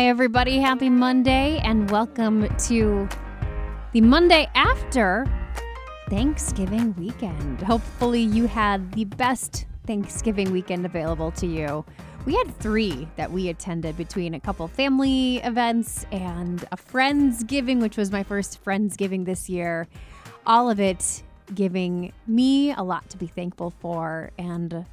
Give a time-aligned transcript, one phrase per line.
[0.00, 0.56] Hi, everybody.
[0.56, 3.06] Happy Monday, and welcome to
[3.92, 5.26] the Monday after
[6.08, 7.60] Thanksgiving weekend.
[7.60, 11.84] Hopefully, you had the best Thanksgiving weekend available to you.
[12.24, 17.98] We had three that we attended between a couple family events and a Friendsgiving, which
[17.98, 19.86] was my first Friendsgiving this year.
[20.46, 21.22] All of it
[21.54, 24.86] giving me a lot to be thankful for and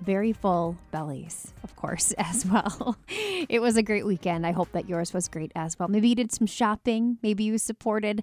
[0.00, 2.96] very full bellies, of course, as well.
[3.08, 4.46] it was a great weekend.
[4.46, 5.88] I hope that yours was great as well.
[5.88, 7.18] Maybe you did some shopping.
[7.22, 8.22] Maybe you supported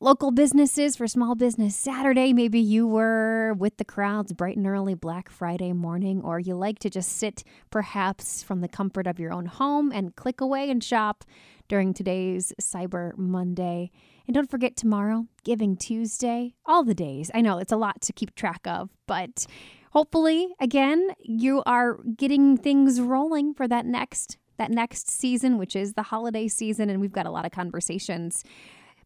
[0.00, 2.32] local businesses for Small Business Saturday.
[2.32, 6.78] Maybe you were with the crowds bright and early Black Friday morning, or you like
[6.80, 10.82] to just sit perhaps from the comfort of your own home and click away and
[10.82, 11.24] shop
[11.68, 13.90] during today's Cyber Monday.
[14.26, 17.30] And don't forget tomorrow, Giving Tuesday, all the days.
[17.34, 19.46] I know it's a lot to keep track of, but
[19.94, 25.94] hopefully again you are getting things rolling for that next that next season which is
[25.94, 28.44] the holiday season and we've got a lot of conversations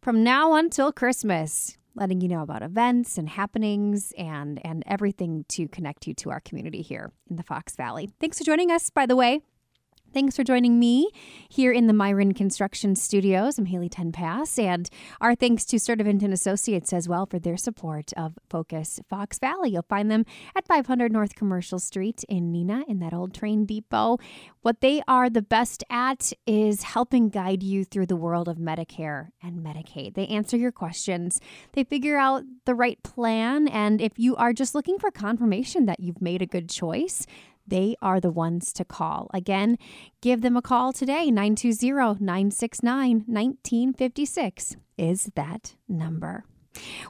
[0.01, 5.67] from now until christmas letting you know about events and happenings and and everything to
[5.67, 8.09] connect you to our community here in the fox valley.
[8.19, 9.41] Thanks for joining us by the way
[10.11, 11.11] Thanks for joining me
[11.49, 13.59] here in the Miron Construction Studios.
[13.59, 14.89] I'm Haley Tenpass, and
[15.21, 19.69] our thanks to Sturtevant Associates as well for their support of Focus Fox Valley.
[19.69, 20.25] You'll find them
[20.55, 24.17] at 500 North Commercial Street in Neenah in that old train depot.
[24.63, 29.29] What they are the best at is helping guide you through the world of Medicare
[29.43, 30.15] and Medicaid.
[30.15, 31.39] They answer your questions,
[31.73, 35.99] they figure out the right plan, and if you are just looking for confirmation that
[35.99, 37.27] you've made a good choice,
[37.69, 39.29] they are the ones to call.
[39.33, 39.77] Again,
[40.21, 41.31] give them a call today.
[41.31, 46.45] 920 969 1956 is that number.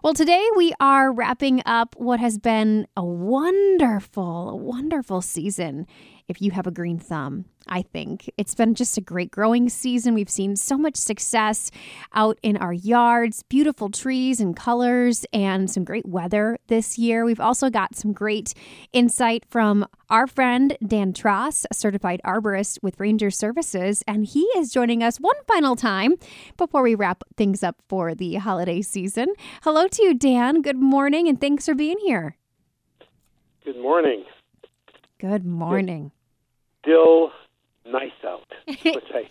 [0.04, 5.86] Well, today we are wrapping up what has been a wonderful, wonderful season
[6.30, 7.46] if you have a green thumb.
[7.68, 10.14] I think it's been just a great growing season.
[10.14, 11.72] We've seen so much success
[12.14, 17.26] out in our yards, beautiful trees and colors, and some great weather this year.
[17.26, 18.54] We've also got some great
[18.94, 24.72] insight from our friend Dan Tross, a certified arborist with Ranger Services, and he is
[24.72, 26.16] joining us one final time
[26.58, 29.34] before we wrap things up for the holiday season.
[29.64, 30.62] Hello to you, Dan.
[30.62, 32.38] Good morning, and thanks for being here.
[33.64, 34.26] Good morning.
[35.20, 36.12] Good morning.
[36.82, 37.32] Still
[37.86, 39.28] nice out, which I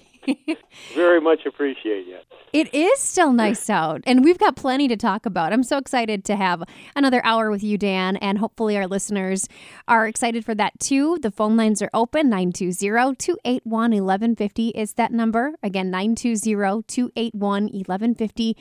[0.94, 2.24] very much appreciate yet.
[2.52, 5.52] It is still nice out, and we've got plenty to talk about.
[5.52, 6.62] I'm so excited to have
[6.96, 9.48] another hour with you, Dan, and hopefully our listeners
[9.86, 11.18] are excited for that too.
[11.20, 15.54] The phone lines are open 920 281 1150 is that number.
[15.62, 18.56] Again, 920 281 1150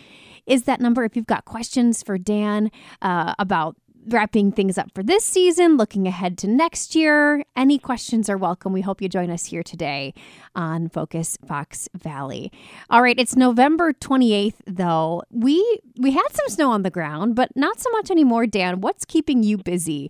[0.45, 1.03] is that number.
[1.03, 2.71] If you've got questions for Dan
[3.01, 7.43] uh, about wrapping things up for this season, looking ahead to next year.
[7.55, 8.73] Any questions are welcome.
[8.73, 10.13] We hope you join us here today
[10.55, 12.51] on Focus Fox Valley.
[12.89, 15.23] All right, it's November 28th though.
[15.29, 18.81] We we had some snow on the ground, but not so much anymore, Dan.
[18.81, 20.09] What's keeping you busy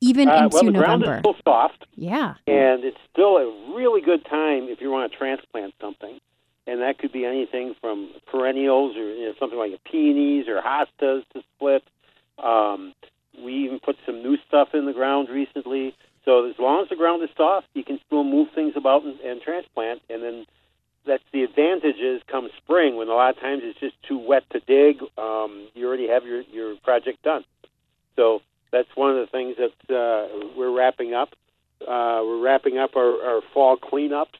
[0.00, 1.06] even Uh, into well, the November?
[1.06, 2.34] ground is still soft, yeah.
[2.46, 6.18] and it's still a really good time if you want to transplant something.
[6.68, 10.60] And that could be anything from perennials or you know, something like a peonies or
[10.60, 11.84] hostas to split.
[12.42, 12.92] Um,
[13.42, 15.94] we even put some new stuff in the ground recently.
[16.24, 19.20] So as long as the ground is soft, you can still move things about and,
[19.20, 20.02] and transplant.
[20.10, 20.46] And then
[21.06, 24.42] that's the advantage is come spring when a lot of times it's just too wet
[24.50, 25.02] to dig.
[25.16, 27.44] Um, you already have your, your project done.
[28.16, 28.40] So
[28.72, 31.30] that's one of the things that uh, we're wrapping up.
[31.80, 34.34] Uh, we're wrapping up our, our fall cleanups.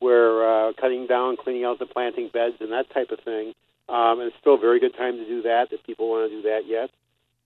[0.00, 3.54] We're uh, cutting down, cleaning out the planting beds and that type of thing.
[3.88, 6.36] Um, and it's still a very good time to do that if people want to
[6.36, 6.90] do that yet.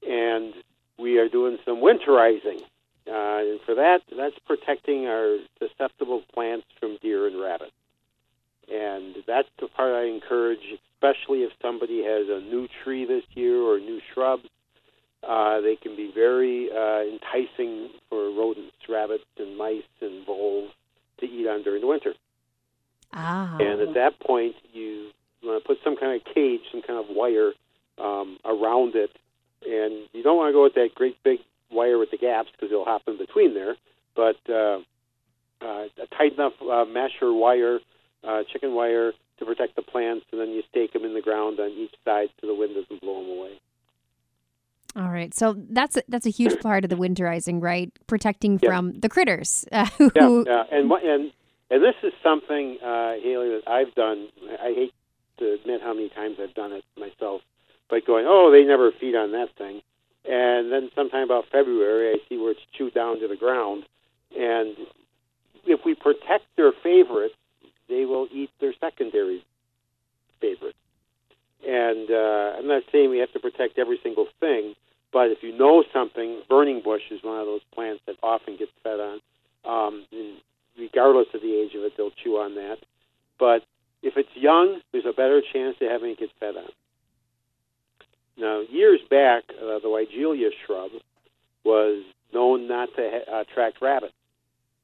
[0.06, 0.55] and
[0.99, 2.62] we are doing some winterizing.
[3.06, 7.73] Uh, and for that, that's protecting our susceptible plants from deer and rabbits.
[8.71, 13.62] And that's the part I encourage, especially if somebody has a new tree this year
[13.62, 14.49] or new shrubs.
[15.27, 20.71] Uh, they can be very uh, enticing for rodents, rabbits and mice and voles
[21.19, 22.15] to eat on during the winter.
[23.12, 23.56] Ah.
[23.59, 25.11] And at that point, you
[25.43, 27.53] want to put some kind of cage, some kind of wire
[27.99, 29.11] um, around it.
[29.62, 31.40] And you don't want to go with that great big
[31.70, 33.76] wire with the gaps because it'll hop in between there.
[34.14, 34.78] But uh,
[35.60, 37.81] uh, a tight enough uh, mesh or wire,
[38.25, 41.60] uh, chicken wire, to protect the plants, and then you stake them in the ground
[41.60, 43.60] on each side so the wind doesn't blow them away.
[44.96, 47.93] All right, so that's a, that's a huge part of the winterizing, right?
[48.06, 48.70] Protecting Yeah.
[48.70, 49.64] from the critters.
[49.70, 51.32] Uh, Yeah, who, yeah, and and
[51.70, 54.28] and this is something, uh, Haley, that I've done.
[54.61, 54.94] I hate
[55.38, 57.43] to admit how many times I've done it myself,
[57.90, 59.81] but going, oh, they never feed on that thing,
[60.29, 63.85] and then sometime about February, I see where it's chewed down to the ground,
[64.37, 64.76] and
[65.64, 67.35] if we protect their favorites,
[67.88, 69.44] they will eat their secondary
[70.40, 70.79] favorites.
[71.67, 74.75] And uh, I'm not saying we have to protect every single thing,
[75.12, 78.70] but if you know something, burning bush is one of those plants that often gets
[78.82, 79.20] fed on.
[79.64, 80.06] Um,
[80.79, 82.79] regardless of the age of it, they'll chew on that.
[83.38, 83.64] But
[84.02, 86.70] if it's young, there's a better chance of having it get fed on.
[88.37, 90.93] Now, years back, uh, the Weigelia shrub
[91.64, 94.14] was known not to ha- attract rabbits.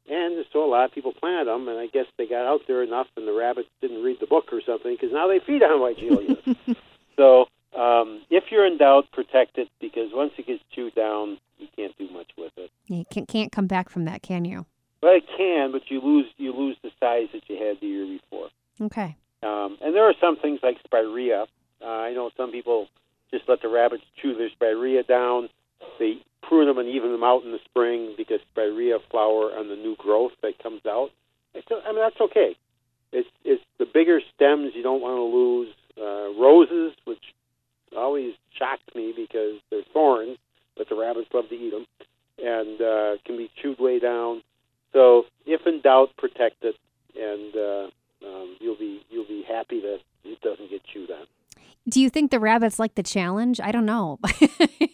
[0.09, 2.83] And so a lot of people planted them, and I guess they got out there
[2.83, 5.81] enough, and the rabbits didn't read the book or something, because now they feed on
[5.81, 6.77] Weigelia.
[7.17, 11.69] so um, if you're in doubt, protect it, because once it gets chewed down, you
[11.75, 12.71] can't do much with it.
[12.87, 14.67] you can't, can't come back from that, can you?
[15.03, 18.07] Well, it can, but you lose you lose the size that you had the year
[18.07, 18.49] before.
[18.81, 19.17] Okay.
[19.43, 21.45] Um, and there are some things like spirea.
[21.83, 22.89] Uh, I know some people
[23.31, 25.51] just let the rabbits chew their spirea down.
[26.65, 29.97] Prune them and even them out in the spring because spirea flower on the new
[29.97, 31.11] growth that comes out.
[31.55, 32.57] It's, I mean, that's okay.
[33.13, 35.75] It's it's the bigger stems you don't want to lose.
[35.97, 37.23] Uh, roses, which
[37.97, 40.39] always shocked me because they're thorns,
[40.77, 41.87] but the rabbits love to eat them,
[42.43, 44.43] and uh, can be chewed way down.
[44.93, 46.75] So, if in doubt, protect it,
[47.15, 51.27] and uh, um, you'll be you'll be happy that it doesn't get chewed on.
[51.89, 53.61] Do you think the rabbits like the challenge?
[53.61, 54.19] I don't know.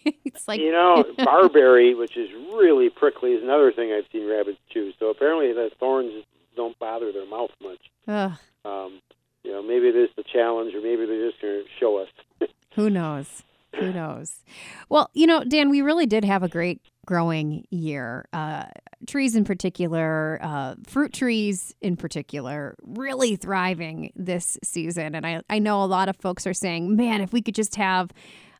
[0.50, 4.92] like you know, barberry, which is really prickly, is another thing I've seen rabbits chew.
[4.98, 6.12] So apparently, the thorns
[6.56, 7.80] don't bother their mouth much.
[8.08, 8.32] ugh,
[8.64, 9.00] Um,
[9.44, 12.08] you know, maybe it is the challenge, or maybe they're just going to show us.
[12.74, 13.42] who knows?
[13.76, 14.42] Who knows?
[14.88, 18.26] Well, you know, Dan, we really did have a great growing year.
[18.32, 18.64] Uh,
[19.06, 25.14] trees in particular, uh, fruit trees in particular, really thriving this season.
[25.14, 27.76] And I, I know a lot of folks are saying, man, if we could just
[27.76, 28.10] have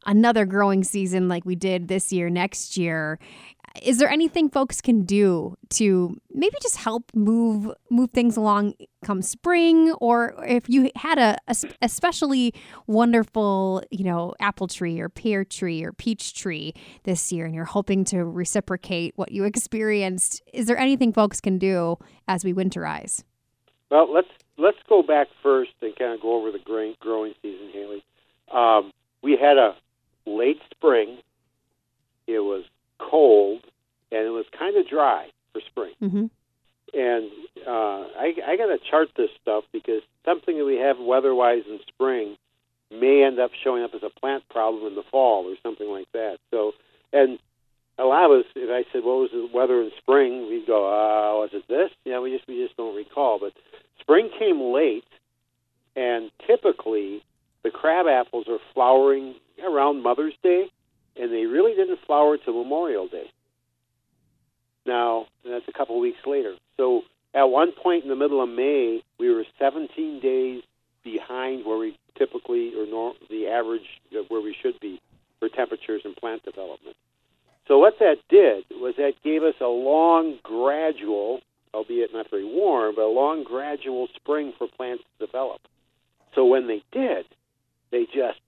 [0.06, 3.18] another growing season like we did this year, next year.
[3.82, 8.74] Is there anything folks can do to maybe just help move move things along
[9.04, 11.38] come spring, or if you had a
[11.80, 12.52] especially
[12.88, 16.74] wonderful, you know, apple tree or pear tree or peach tree
[17.04, 20.42] this year, and you're hoping to reciprocate what you experienced?
[20.52, 23.22] Is there anything folks can do as we winterize?
[23.88, 26.58] Well, let's let's go back first and kind of go over the
[27.00, 28.04] growing season, Haley.
[28.52, 28.92] Um,
[29.22, 29.76] we had a
[30.26, 31.18] late spring.
[32.26, 32.64] It was
[32.98, 33.62] cold
[34.12, 35.94] and it was kind of dry for spring.
[36.02, 36.26] Mm-hmm.
[36.92, 37.30] And
[37.66, 41.78] uh, I, I got to chart this stuff because something that we have weather-wise in
[41.86, 42.36] spring
[42.90, 46.10] may end up showing up as a plant problem in the fall or something like
[46.12, 46.38] that.
[46.50, 46.72] So,
[47.12, 47.38] and
[47.98, 50.86] a lot of us, if I said what was the weather in spring, we'd go,
[50.86, 51.90] uh, was it this?
[52.04, 53.38] Yeah, we just we just don't recall.
[53.38, 53.52] But
[54.00, 55.04] spring came late,
[55.94, 57.22] and typically
[57.62, 60.70] the crab apples are flowering around Mother's Day,
[61.16, 63.30] and they really didn't flower till Memorial Day.
[64.86, 66.54] Now, that's a couple weeks later.
[66.76, 67.02] So
[67.34, 70.62] at one point in the middle of May, we were 17 days
[71.04, 73.86] behind where we typically, or the average
[74.16, 75.00] of where we should be
[75.38, 76.96] for temperatures and plant development.
[77.68, 81.40] So what that did was that gave us a long, gradual,
[81.72, 85.60] albeit not very warm, but a long, gradual spring for plants to develop.
[86.34, 87.26] So when they did,
[87.90, 88.38] they just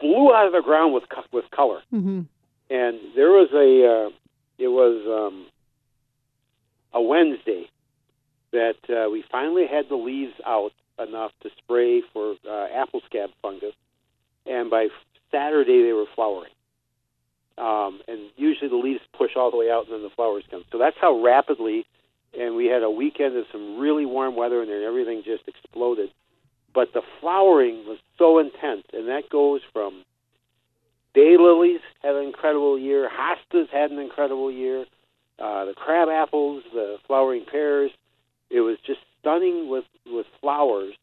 [0.00, 2.22] flew out of the ground with with color Mm-hmm.
[2.70, 4.10] and there was a uh,
[4.58, 5.46] it was um,
[6.92, 7.68] a Wednesday
[8.52, 13.30] that uh, we finally had the leaves out enough to spray for uh, apple scab
[13.42, 13.74] fungus,
[14.46, 14.88] and by
[15.30, 16.50] Saturday they were flowering.
[17.58, 20.64] Um, and usually the leaves push all the way out, and then the flowers come.
[20.70, 21.86] So that's how rapidly.
[22.38, 26.10] And we had a weekend of some really warm weather, and then everything just exploded.
[26.74, 30.04] But the flowering was so intense, and that goes from
[31.16, 33.08] daylilies had an incredible year.
[33.08, 34.84] Hostas had an incredible year.
[35.38, 37.90] Uh, the crab apples, the flowering pears.
[38.50, 40.94] It was just stunning with with flowers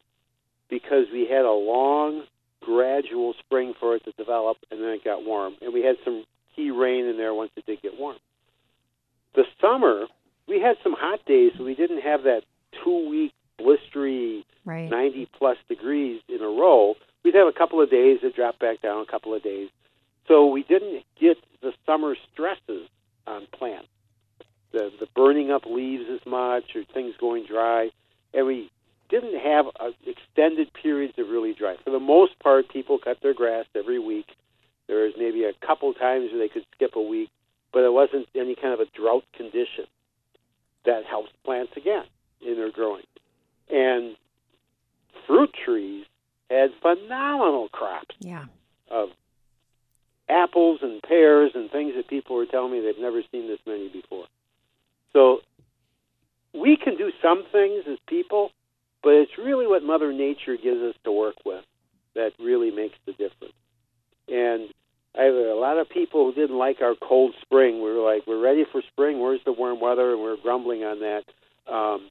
[0.70, 2.24] because we had a long,
[2.62, 6.26] gradual spring for it to develop, and then it got warm, and we had some
[6.56, 8.18] key rain in there once it did get warm.
[9.36, 10.06] The summer,
[10.48, 12.42] we had some hot days, so we didn't have that
[12.84, 14.90] two week blistery Right.
[14.90, 16.96] 90 plus degrees in a row.
[17.24, 19.70] We'd have a couple of days that dropped back down, a couple of days.
[20.28, 22.90] So we didn't get the summer stresses
[23.28, 23.88] on plants,
[24.72, 27.92] the, the burning up leaves as much or things going dry.
[28.34, 28.72] And we
[29.10, 31.76] didn't have uh, extended periods of really dry.
[31.84, 34.28] For the most part, people cut their grass every week.
[34.88, 37.30] There was maybe a couple times where they could skip a week,
[37.72, 39.86] but it wasn't any kind of a drought condition
[40.86, 42.06] that helps plants again
[42.42, 43.04] in their growing.
[43.70, 44.16] And
[45.28, 46.06] fruit trees
[46.50, 48.46] had phenomenal crops Yeah.
[48.90, 49.10] of
[50.30, 53.90] apples and pears and things that people were telling me they've never seen this many
[53.90, 54.26] before.
[55.14, 55.42] So
[56.54, 58.52] we can do some things as people,
[59.04, 61.64] but it's really what Mother Nature gives us to work with
[62.16, 63.54] that really makes the difference.
[64.28, 64.70] And
[65.18, 67.76] I have a lot of people who didn't like our cold spring.
[67.82, 69.20] We were like, we're ready for spring.
[69.20, 70.12] Where's the warm weather?
[70.12, 71.24] And we're grumbling on that.
[71.72, 72.10] Um,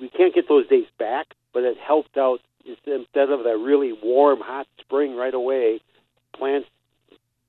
[0.00, 4.40] we can't get those days back, but it helped out instead of that really warm,
[4.40, 5.80] hot spring right away.
[6.36, 6.68] Plants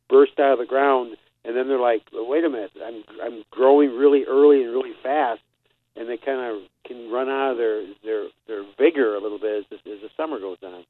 [0.10, 3.44] burst out of the ground, and then they're like, well, "Wait a minute, I'm I'm
[3.52, 5.42] growing really early and really fast,"
[5.96, 9.66] and they kind of can run out of their their their vigor a little bit
[9.72, 10.84] as the, as the summer goes on.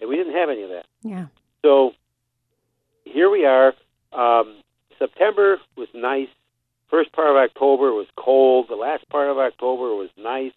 [0.00, 0.86] And we didn't have any of that.
[1.02, 1.26] Yeah.
[1.62, 1.92] So
[3.04, 3.74] here we are.
[4.12, 4.56] Um,
[4.98, 6.28] September was nice.
[6.90, 8.66] First part of October was cold.
[8.68, 10.52] The last part of October was nice.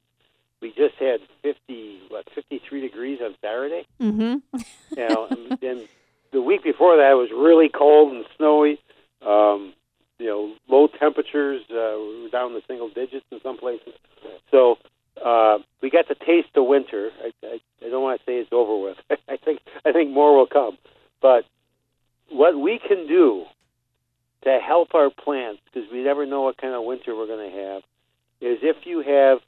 [0.63, 3.86] We just had 50, what, 53 degrees on Saturday.
[4.00, 4.58] Mm-hmm.
[4.98, 5.89] You know, and then
[6.32, 8.79] the week before that was really cold and snowy.
[9.22, 9.74] Um,
[10.20, 11.63] you know, low temperatures.
[11.70, 13.93] Uh, we were down in the single digits in some places.
[14.51, 14.77] So
[15.22, 17.12] uh, we got to taste the winter.
[17.22, 18.98] I, I, I don't want to say it's over with.
[19.27, 20.77] I think I think more will come.
[21.22, 21.43] But
[22.29, 23.43] what we can do
[24.46, 27.58] to help our plants, because we never know what kind of winter we're going to
[27.58, 27.82] have,
[28.39, 29.39] is if you have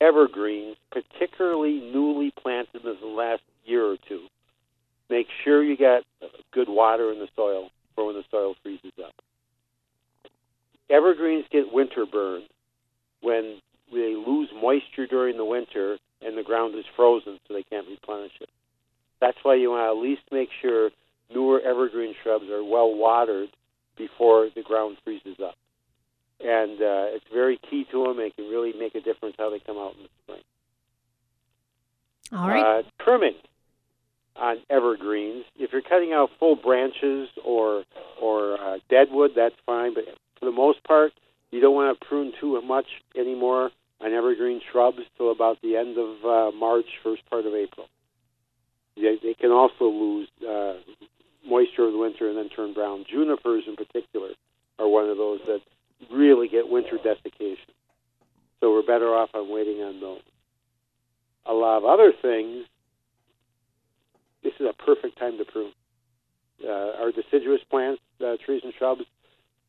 [0.00, 4.26] evergreens, particularly newly planted in the last year or two,
[5.10, 6.02] make sure you got
[6.52, 9.14] good water in the soil for when the soil freezes up.
[10.90, 12.42] Evergreens get winter burn
[13.20, 13.60] when
[13.92, 18.32] they lose moisture during the winter and the ground is frozen, so they can't replenish
[18.40, 18.48] it.
[19.20, 20.90] That's why you want to at least make sure
[21.32, 23.48] newer evergreen shrubs are well watered
[23.96, 25.54] before the ground freezes up.
[26.40, 28.20] And uh, it's very key to them.
[28.20, 30.42] It can really make a difference how they come out in the spring.
[32.32, 32.80] All right.
[32.80, 33.34] Uh, trimming
[34.36, 35.44] on evergreens.
[35.56, 37.84] If you're cutting out full branches or
[38.20, 39.94] or uh, deadwood, that's fine.
[39.94, 40.04] But
[40.38, 41.12] for the most part,
[41.50, 45.98] you don't want to prune too much anymore on evergreen shrubs till about the end
[45.98, 47.88] of uh, March, first part of April.
[48.96, 50.74] They, they can also lose uh,
[51.46, 53.04] moisture over the winter and then turn brown.
[53.10, 54.30] Junipers, in particular,
[54.78, 55.60] are one of those that
[56.12, 57.72] really get winter desiccation.
[58.60, 60.22] So we're better off on waiting on those.
[61.46, 62.66] A lot of other things,
[64.42, 65.72] this is a perfect time to prune.
[66.64, 69.02] Uh, our deciduous plants, uh, trees and shrubs,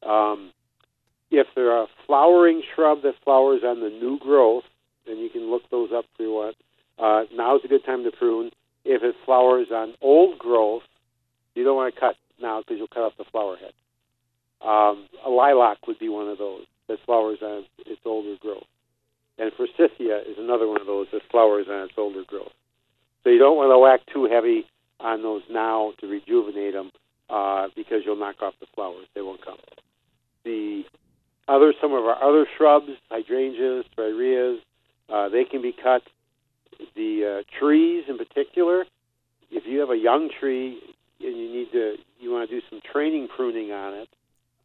[0.04, 0.52] um,
[1.32, 4.64] if they're a flowering shrub that flowers on the new growth,
[5.06, 6.56] then you can look those up if you want.
[6.98, 8.52] Uh, now is a good time to prune.
[8.84, 10.84] If it flowers on old growth,
[11.54, 13.74] you don't want to cut now because you'll cut off the flower head.
[14.62, 18.68] Um, a lilac would be one of those that flowers on its older growth.
[19.38, 22.52] And forsythia is another one of those that flowers on its older growth.
[23.24, 24.66] So you don't want to whack too heavy
[25.00, 26.92] on those now to rejuvenate them
[27.30, 29.06] uh, because you'll knock off the flowers.
[29.16, 29.58] They won't come.
[30.44, 30.84] The
[31.48, 34.60] other, some of our other shrubs, hydrangeas, spireas,
[35.10, 36.04] uh, they can be cut.
[36.96, 38.86] The uh, trees, in particular,
[39.52, 40.80] if you have a young tree
[41.20, 44.10] and you need to, you want to do some training pruning on it.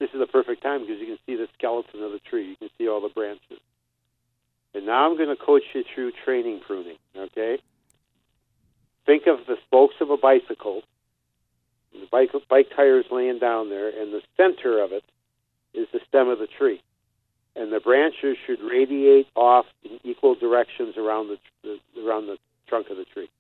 [0.05, 2.51] This is the perfect time because you can see the skeleton of the tree.
[2.51, 3.59] You can see all the branches.
[4.75, 6.99] And now I'm going to coach you through training pruning.
[7.17, 7.57] Okay.
[9.07, 10.83] Think of the spokes of a bicycle.
[11.95, 15.05] The bike bike tires laying down there, and the center of it
[15.73, 16.83] is the stem of the tree,
[17.57, 22.91] and the branches should radiate off in equal directions around the, the around the trunk
[22.91, 23.31] of the tree.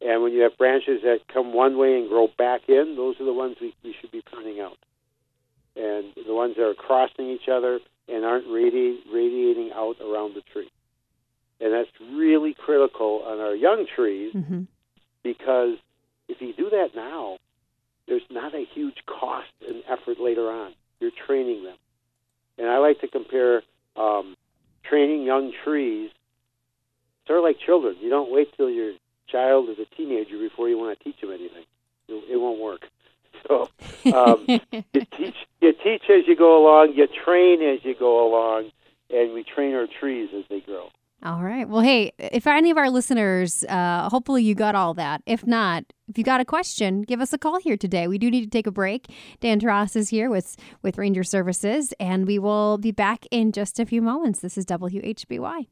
[0.00, 3.26] And when you have branches that come one way and grow back in, those are
[3.26, 4.78] the ones we, we should be pruning out.
[5.76, 10.40] And the ones that are crossing each other and aren't radi- radiating out around the
[10.52, 10.70] tree.
[11.60, 14.62] And that's really critical on our young trees Mm-hmm.
[15.22, 15.76] because
[16.28, 17.36] if you do that now,
[18.08, 20.72] there's not a huge cost and effort later on.
[21.00, 21.76] You're training them.
[22.58, 23.62] And I like to compare
[23.96, 24.34] um,
[24.84, 26.10] training young trees
[27.26, 27.96] sort of like children.
[28.00, 28.92] You don't wait till your
[29.28, 31.64] child is a teenager before you want to teach them anything.
[32.08, 32.82] It, it won't work.
[33.48, 33.68] So
[34.12, 38.70] um, you teach you teach as you go along, you train as you go along,
[39.10, 40.88] and we train our trees as they grow.
[41.22, 41.66] All right.
[41.66, 45.22] Well, hey, if any of our listeners, uh, hopefully you got all that.
[45.24, 48.06] If not, if you got a question, give us a call here today.
[48.06, 49.06] We do need to take a break.
[49.40, 53.80] Dan Tross is here with with Ranger Services, and we will be back in just
[53.80, 54.40] a few moments.
[54.40, 55.66] This is WHBY.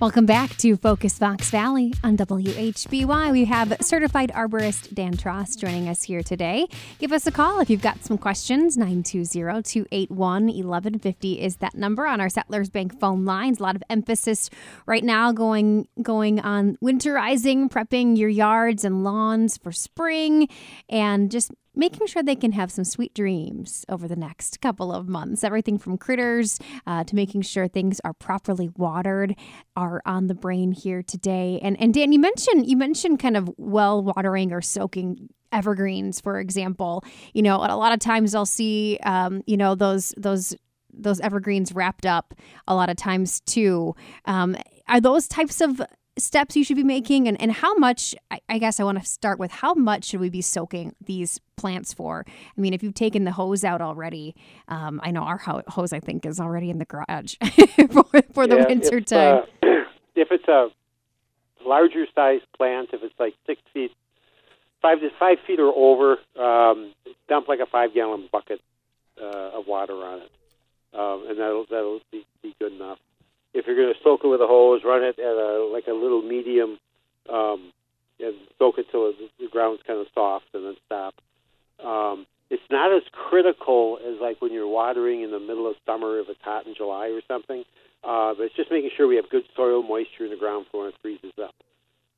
[0.00, 3.32] Welcome back to Focus Fox Valley on WHBY.
[3.32, 6.68] We have certified arborist Dan Tross joining us here today.
[7.00, 8.76] Give us a call if you've got some questions.
[8.76, 13.58] 920-281-1150 is that number on our Settlers Bank phone lines.
[13.58, 14.50] A lot of emphasis
[14.86, 20.48] right now going going on winterizing, prepping your yards and lawns for spring
[20.88, 25.08] and just making sure they can have some sweet dreams over the next couple of
[25.08, 25.44] months.
[25.44, 29.34] Everything from critters uh, to making sure things are properly watered
[29.76, 31.60] are on the brain here today.
[31.62, 36.38] And and Dan, you mentioned you mentioned kind of well watering or soaking evergreens, for
[36.38, 37.04] example.
[37.32, 40.54] You know, a lot of times I'll see, um, you know, those those
[40.92, 42.34] those evergreens wrapped up
[42.66, 43.94] a lot of times too.
[44.24, 44.56] Um,
[44.88, 45.80] are those types of
[46.20, 49.04] steps you should be making and, and how much I, I guess i want to
[49.04, 52.24] start with how much should we be soaking these plants for?
[52.28, 54.34] I mean if you've taken the hose out already
[54.68, 57.34] um, i know our hose i think is already in the garage
[57.90, 59.42] for, for the yeah, winter if, time.
[59.62, 59.66] uh,
[60.14, 60.68] if it's a
[61.66, 63.92] larger size plant if it's like six feet
[64.80, 66.92] five to five feet or over um,
[67.28, 68.60] dump like a five gallon bucket
[69.20, 70.30] uh, of water on it.
[70.94, 72.98] Um, and that'll that'll be, be good enough
[73.54, 75.92] if you're going to soak it with a hose, run it at a like a
[75.92, 76.78] little medium,
[77.32, 77.72] um,
[78.20, 81.14] and soak it till the ground's kind of soft, and then stop.
[81.84, 86.18] Um, it's not as critical as like when you're watering in the middle of summer
[86.18, 87.64] if it's hot in July or something.
[88.04, 90.82] Uh, but it's just making sure we have good soil moisture in the ground for
[90.82, 91.54] when it freezes up.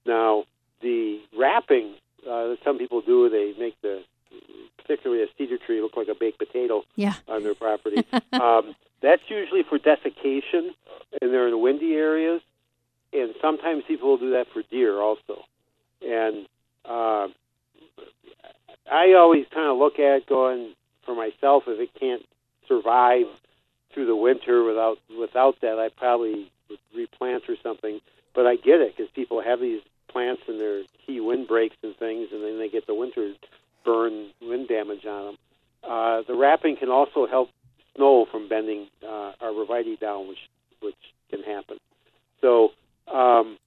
[0.07, 0.45] Now,
[0.83, 4.03] the wrapping uh, that some people do, they make the
[4.77, 7.15] particularly a cedar tree look like a baked potato yeah.
[7.29, 8.05] on their property.
[8.33, 10.75] um, that's usually for desiccation,
[11.21, 12.43] and they're in windy areas.
[13.13, 15.45] And sometimes people will do that for deer also.
[16.07, 16.47] And
[16.85, 17.29] uh,
[18.91, 22.23] I always kind of look at going for myself if it can't
[22.69, 23.27] survive
[23.93, 28.01] through the winter without without that, I probably would replant or something.
[28.35, 32.29] But I get it because people have these plants in their key windbreaks and things,
[32.33, 33.33] and then they get the winter
[33.85, 35.37] burn wind damage on them.
[35.83, 37.49] Uh, the wrapping can also help
[37.97, 40.39] snow from bending uh, arborvitae down, which
[40.81, 40.97] which
[41.31, 41.79] can happen.
[42.41, 42.71] So
[43.13, 43.59] um,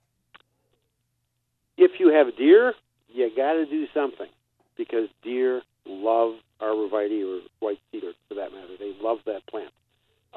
[1.77, 2.73] if you have deer,
[3.09, 4.29] you got to do something
[4.77, 8.73] because deer love arborvitae or white cedar for that matter.
[8.79, 9.71] They love that plant,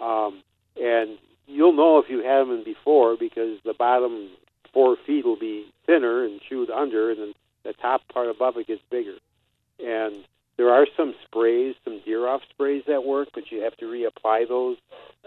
[0.01, 0.43] um,
[0.77, 4.31] and you'll know if you have them before because the bottom
[4.73, 7.35] four feet will be thinner and chewed under, and then
[7.65, 9.15] the top part above it gets bigger.
[9.87, 10.25] And
[10.57, 14.49] there are some sprays, some deer off sprays that work, but you have to reapply
[14.49, 14.77] those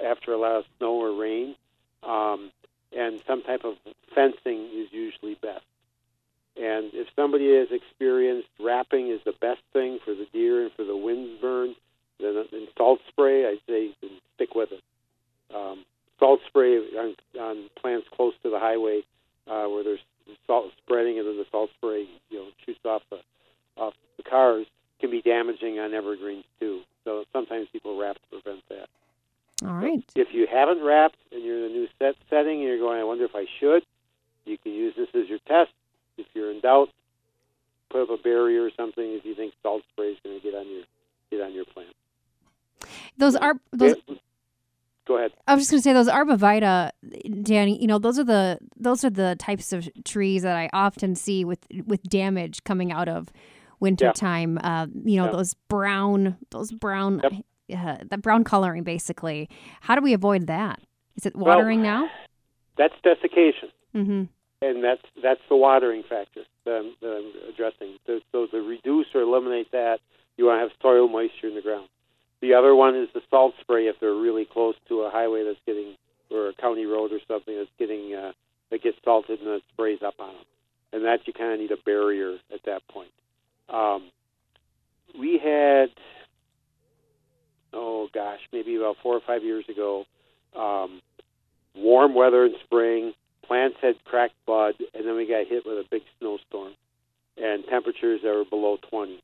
[0.04, 1.56] after a lot of snow or rain.
[2.04, 2.52] Um,
[2.96, 3.76] and some type of
[4.14, 5.64] fencing is usually best.
[6.58, 10.84] And if somebody has experienced wrapping is the best thing for the deer and for
[10.84, 11.76] the wind burn,
[12.20, 13.92] then, then salt spray, I'd say
[14.36, 14.82] stick with it.
[15.56, 15.86] Um,
[16.20, 19.04] salt spray on, on plants close to the highway
[19.48, 20.04] uh, where there's
[20.46, 23.20] salt spreading and then the salt spray you know shoots off the
[23.80, 24.68] off the cars
[25.00, 26.82] can be damaging on evergreens too.
[27.04, 28.90] So sometimes people wrap to prevent that.
[29.66, 30.04] All right.
[30.16, 33.04] If you haven't wrapped and you're in a new set setting and you're going, I
[33.04, 33.84] wonder if I should,
[34.46, 35.72] you can use this as your test.
[36.18, 36.90] If you're in doubt,
[37.90, 40.54] put up a barrier or something if you think salt spray is going to get
[40.56, 40.84] on your
[41.32, 41.96] get on your plant.
[43.18, 43.96] Those are those.
[45.08, 45.32] Go ahead.
[45.48, 46.92] I was just going to say those arborvitae,
[47.44, 47.82] Danny.
[47.82, 51.44] You know, those are the those are the types of trees that I often see
[51.44, 53.32] with with damage coming out of
[53.80, 54.60] wintertime.
[54.62, 54.82] Yeah.
[54.82, 55.32] Uh, you know, yeah.
[55.32, 57.22] those brown, those brown,
[57.68, 57.80] yep.
[57.80, 59.50] uh, that brown coloring, basically.
[59.82, 60.80] How do we avoid that?
[61.16, 62.10] Is it watering well, now?
[62.78, 64.24] That's desiccation, mm-hmm.
[64.62, 67.98] and that's that's the watering factor that I'm, that I'm addressing.
[68.08, 70.00] So, so to reduce or eliminate that,
[70.38, 71.90] you want to have soil moisture in the ground.
[72.42, 75.60] The other one is the salt spray if they're really close to a highway that's
[75.66, 75.96] getting
[76.32, 78.32] or a county road or something that's getting uh,
[78.72, 80.46] that gets salted and it sprays up on them,
[80.94, 83.12] and that you kind of need a barrier at that point.
[83.72, 84.12] Um,
[85.18, 85.90] we had,
[87.74, 90.06] oh gosh, maybe about four or five years ago,
[90.56, 91.02] um,
[91.76, 93.14] warm weather in spring,
[93.46, 96.74] plants had cracked bud, and then we got hit with a big snowstorm
[97.38, 99.22] and temperatures that were below 20.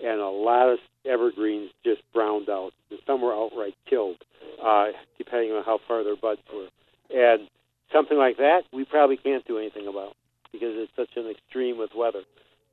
[0.00, 2.72] And a lot of evergreens just browned out.
[2.90, 4.16] And some were outright killed,
[4.62, 6.68] uh, depending on how far their buds were.
[7.10, 7.48] And
[7.92, 10.14] something like that, we probably can't do anything about
[10.52, 12.22] because it's such an extreme with weather.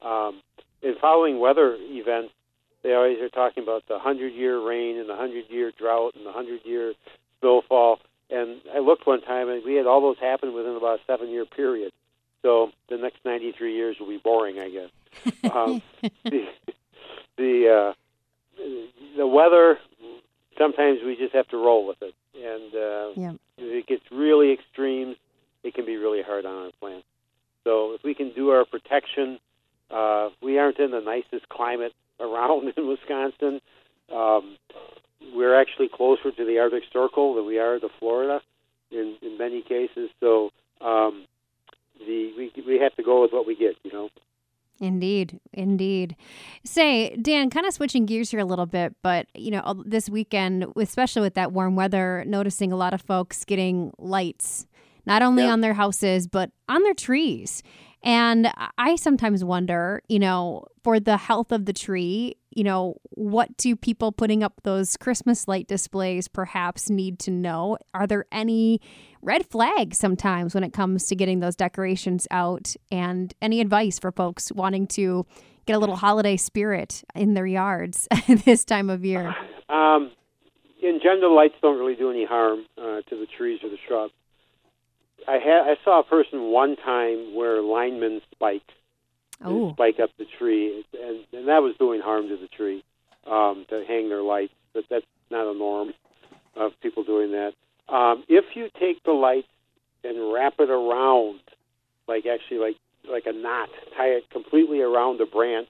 [0.01, 0.41] Um,
[0.85, 2.31] in following weather events,
[2.83, 6.23] they always are talking about the 100 year rain and the 100 year drought and
[6.23, 6.93] the 100 year
[7.39, 7.99] snowfall.
[8.29, 11.29] And I looked one time and we had all those happen within about a seven
[11.29, 11.91] year period.
[12.43, 14.89] So the next 93 years will be boring, I guess.
[15.51, 15.81] Um,
[16.23, 16.45] the
[17.37, 17.93] the, uh,
[19.17, 19.79] the weather,
[20.57, 22.13] sometimes we just have to roll with it.
[22.35, 23.33] And uh, Yeah.
[23.57, 25.17] if it gets really extremes,
[25.63, 27.07] it can be really hard on our plants.
[27.63, 29.39] So if we can do our protection,
[29.91, 33.61] uh, we aren't in the nicest climate around in Wisconsin.
[34.13, 34.57] Um,
[35.33, 38.41] we're actually closer to the Arctic Circle than we are to Florida
[38.91, 40.09] in, in many cases.
[40.19, 41.25] So um,
[41.99, 44.09] the we, we have to go with what we get, you know.
[44.81, 46.17] Indeed, indeed.
[46.65, 50.65] Say, Dan, kind of switching gears here a little bit, but you know, this weekend,
[50.75, 54.67] especially with that warm weather, noticing a lot of folks getting lights,
[55.05, 57.63] not only on their houses but on their trees.
[58.05, 63.57] And I sometimes wonder, you know, for the health of the tree, you know, what
[63.57, 67.79] do people putting up those Christmas light displays perhaps need to know?
[67.95, 68.79] Are there any
[69.23, 72.75] red flags sometimes when it comes to getting those decorations out?
[72.91, 75.25] And any advice for folks wanting to
[75.65, 78.07] get a little holiday spirit in their yards
[78.45, 79.35] this time of year?
[79.67, 80.11] Um,
[80.79, 84.13] in general, lights don't really do any harm uh, to the trees or the shrubs.
[85.27, 88.71] I had I saw a person one time where linemen spiked
[89.43, 92.83] Oh, spike up the tree, and, and that was doing harm to the tree
[93.27, 94.53] um, to hang their lights.
[94.73, 95.93] But that's not a norm
[96.55, 97.53] of people doing that.
[97.93, 99.47] Um, if you take the lights
[100.03, 101.41] and wrap it around,
[102.07, 102.75] like actually like
[103.09, 105.69] like a knot, tie it completely around a branch.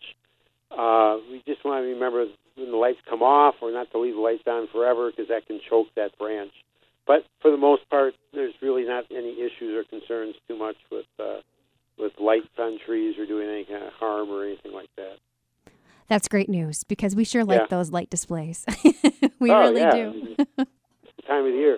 [0.72, 4.16] Uh, we just want to remember when the lights come off, or not to leave
[4.16, 6.54] the lights on forever because that can choke that branch.
[7.08, 11.06] But for the most part, there's really not any issues or concerns too much with
[11.20, 11.38] uh,
[11.98, 15.18] with lights on trees or doing any kind of harm or anything like that.
[16.10, 17.68] that's great news because we sure like Yeah.
[17.70, 18.66] those light displays.
[19.40, 19.92] we oh, really yeah.
[19.92, 20.36] do.
[20.58, 21.78] it's the time of the year.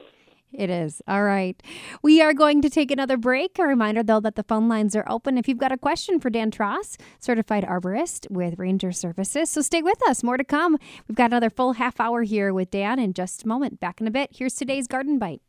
[0.58, 1.04] It is.
[1.08, 1.62] All right.
[2.02, 3.60] We are going to take another break.
[3.60, 6.32] A reminder, though, that the phone lines are open if you've got a question for
[6.32, 9.52] Dan Tross, certified arborist with Ranger Services.
[9.52, 10.24] So stay with us.
[10.24, 10.80] More to come.
[11.08, 13.80] We've got another full half hour here with Dan in just a moment.
[13.80, 14.32] Back in a bit.
[14.34, 15.43] Here's today's Garden Bite.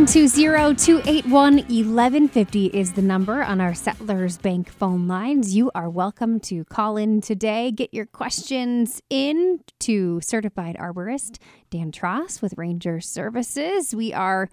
[0.00, 4.70] Nine two zero two eight one eleven fifty is the number on our Settlers Bank
[4.70, 5.54] phone lines.
[5.54, 7.70] You are welcome to call in today.
[7.70, 11.36] Get your questions in to certified arborist
[11.68, 13.94] Dan Tross with Ranger Services.
[13.94, 14.48] We are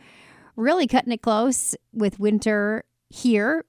[0.58, 3.64] really cutting it close with winter here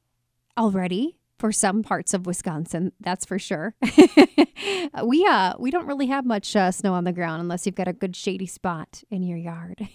[0.59, 3.75] already for some parts of Wisconsin, that's for sure.
[5.05, 7.89] we uh we don't really have much uh, snow on the ground unless you've got
[7.89, 9.89] a good shady spot in your yard.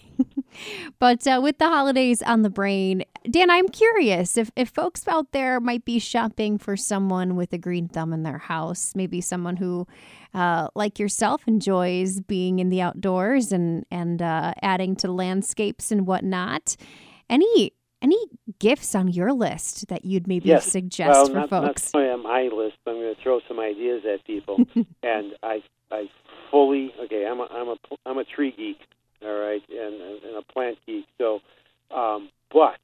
[0.98, 5.32] but uh, with the holidays on the brain, Dan, I'm curious if if folks out
[5.32, 9.56] there might be shopping for someone with a green thumb in their house, maybe someone
[9.56, 9.86] who
[10.32, 16.06] uh, like yourself enjoys being in the outdoors and and uh, adding to landscapes and
[16.06, 16.76] whatnot.
[17.30, 18.18] Any any
[18.58, 20.70] gifts on your list that you'd maybe Yes.
[20.70, 21.92] suggest well, for not, folks?
[21.94, 24.58] not on my list, but I'm going to throw some ideas at people.
[25.02, 26.08] and I, I
[26.50, 27.26] fully okay.
[27.26, 28.78] I'm a, I'm a, I'm a tree geek,
[29.22, 31.06] all right, and, and a plant geek.
[31.18, 31.40] So,
[31.94, 32.80] um, but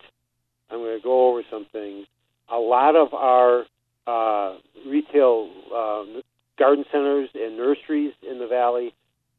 [0.71, 2.07] I'm going to go over some things.
[2.53, 3.65] A lot of our
[4.07, 6.23] uh, retail um,
[6.59, 8.95] garden centers and nurseries in the valley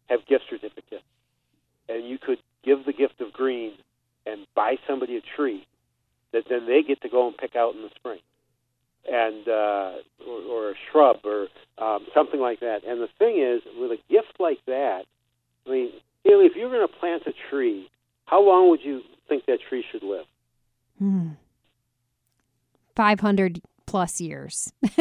[0.09, 1.03] have gift certificates,
[1.89, 3.73] and you could give the gift of green
[4.25, 5.65] and buy somebody a tree
[6.33, 8.19] that then they get to go and pick out in the spring,
[9.09, 9.91] and uh,
[10.27, 12.83] or, or a shrub or um, something like that.
[12.85, 15.05] And the thing is, with a gift like that,
[15.65, 15.91] I mean,
[16.23, 17.89] Haley, if you're going to plant a tree,
[18.25, 20.25] how long would you think that tree should live?
[20.97, 21.29] Hmm.
[22.95, 24.71] 500 plus years.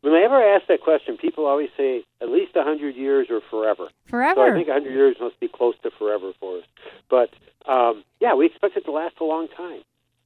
[0.00, 3.88] Whenever I ask that question, people always say at least 100 years or forever.
[4.06, 4.34] Forever.
[4.36, 6.64] So I think 100 years must be close to forever for us.
[7.08, 7.30] But
[7.70, 9.80] um, yeah, we expect it to last a long time.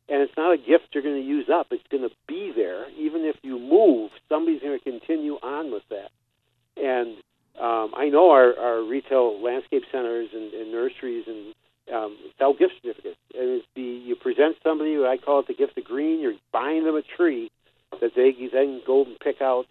[0.09, 1.69] And it's not a gift you're going to use up.
[1.71, 2.91] It's going to be there.
[2.91, 6.11] Even if you move, somebody's going to continue on with that.
[6.77, 7.17] And
[7.61, 11.55] um, I know our, our retail landscape centers and, and nurseries and
[11.95, 13.17] um, sell gift certificates.
[13.35, 16.21] And it's the you present somebody, I call it the gift of green.
[16.21, 17.51] You're buying them a tree
[18.01, 19.67] that they then go and pick out.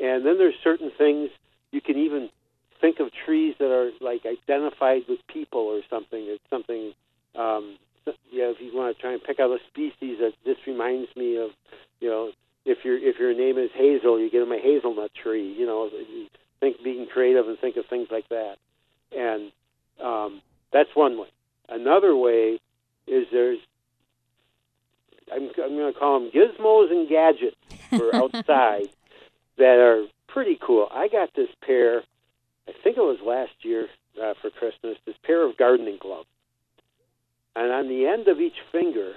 [0.00, 1.30] And then there's certain things
[1.72, 2.30] you can even
[2.80, 6.20] think of trees that are like identified with people or something.
[6.20, 6.92] It's something,
[7.34, 7.76] um,
[8.30, 8.50] yeah.
[8.50, 11.50] If you want to try and pick out a species that this reminds me of,
[12.00, 12.30] you know,
[12.64, 15.52] if your if your name is Hazel, you get them a hazelnut tree.
[15.52, 15.90] You know,
[16.60, 18.56] think being creative and think of things like that.
[19.16, 19.52] And
[20.02, 21.28] um, that's one way.
[21.68, 22.58] Another way
[23.06, 23.58] is there's
[25.32, 27.56] I'm, I'm going to call them gizmos and gadgets
[27.90, 28.88] for outside
[29.56, 30.88] that are pretty cool.
[30.90, 32.02] I got this pair,
[32.68, 33.88] I think it was last year
[34.22, 36.26] uh, for Christmas, this pair of gardening gloves.
[37.56, 39.14] And on the end of each finger,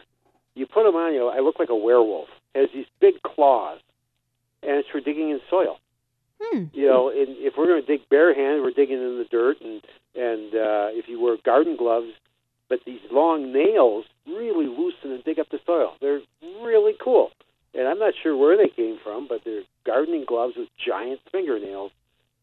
[0.55, 2.29] you put them on, you I look like a werewolf.
[2.53, 3.79] It has these big claws,
[4.63, 5.77] and it's for digging in soil.
[6.39, 6.65] Hmm.
[6.73, 9.81] You know, and if we're going to dig barehanded, we're digging in the dirt, and
[10.15, 12.11] and uh, if you wear garden gloves,
[12.69, 15.93] but these long nails really loosen and dig up the soil.
[16.01, 16.21] They're
[16.61, 17.31] really cool,
[17.73, 21.91] and I'm not sure where they came from, but they're gardening gloves with giant fingernails,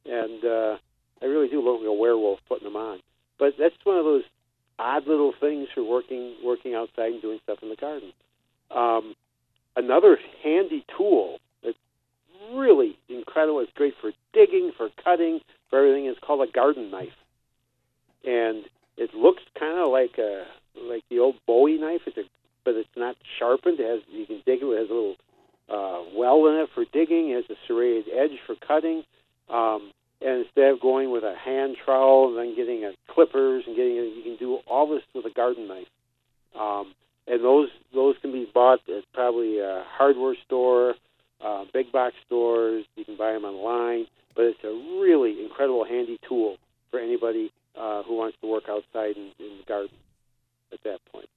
[0.06, 0.76] and uh,
[1.22, 3.00] I really do look like a werewolf putting them on.
[3.38, 4.24] But that's one of those
[4.78, 8.12] odd little things for working working outside and doing stuff in the garden.
[8.70, 9.14] Um,
[9.76, 11.78] another handy tool that's
[12.52, 13.60] really incredible.
[13.60, 16.06] It's great for digging, for cutting, for everything.
[16.06, 17.16] It's called a garden knife,
[18.24, 18.64] and
[18.96, 20.44] it looks kind of like a
[20.76, 22.02] like the old Bowie knife.
[22.06, 22.24] It's a,
[22.64, 23.80] but it's not sharpened.
[23.80, 24.66] It has you can dig it.
[24.66, 25.16] It has a little
[25.68, 27.30] uh, well in it for digging.
[27.30, 29.04] It has a serrated edge for cutting.
[29.48, 29.92] Um,
[30.24, 33.94] and instead of going with a hand trowel and then getting a clippers and getting,
[33.94, 35.86] you can do all this with a garden knife.
[36.58, 36.94] Um,
[37.26, 40.94] and those those can be bought at probably a hardware store,
[41.44, 42.84] uh, big box stores.
[42.96, 46.56] You can buy them online, but it's a really incredible handy tool
[46.90, 49.96] for anybody uh, who wants to work outside in, in the garden
[50.72, 51.28] at that point.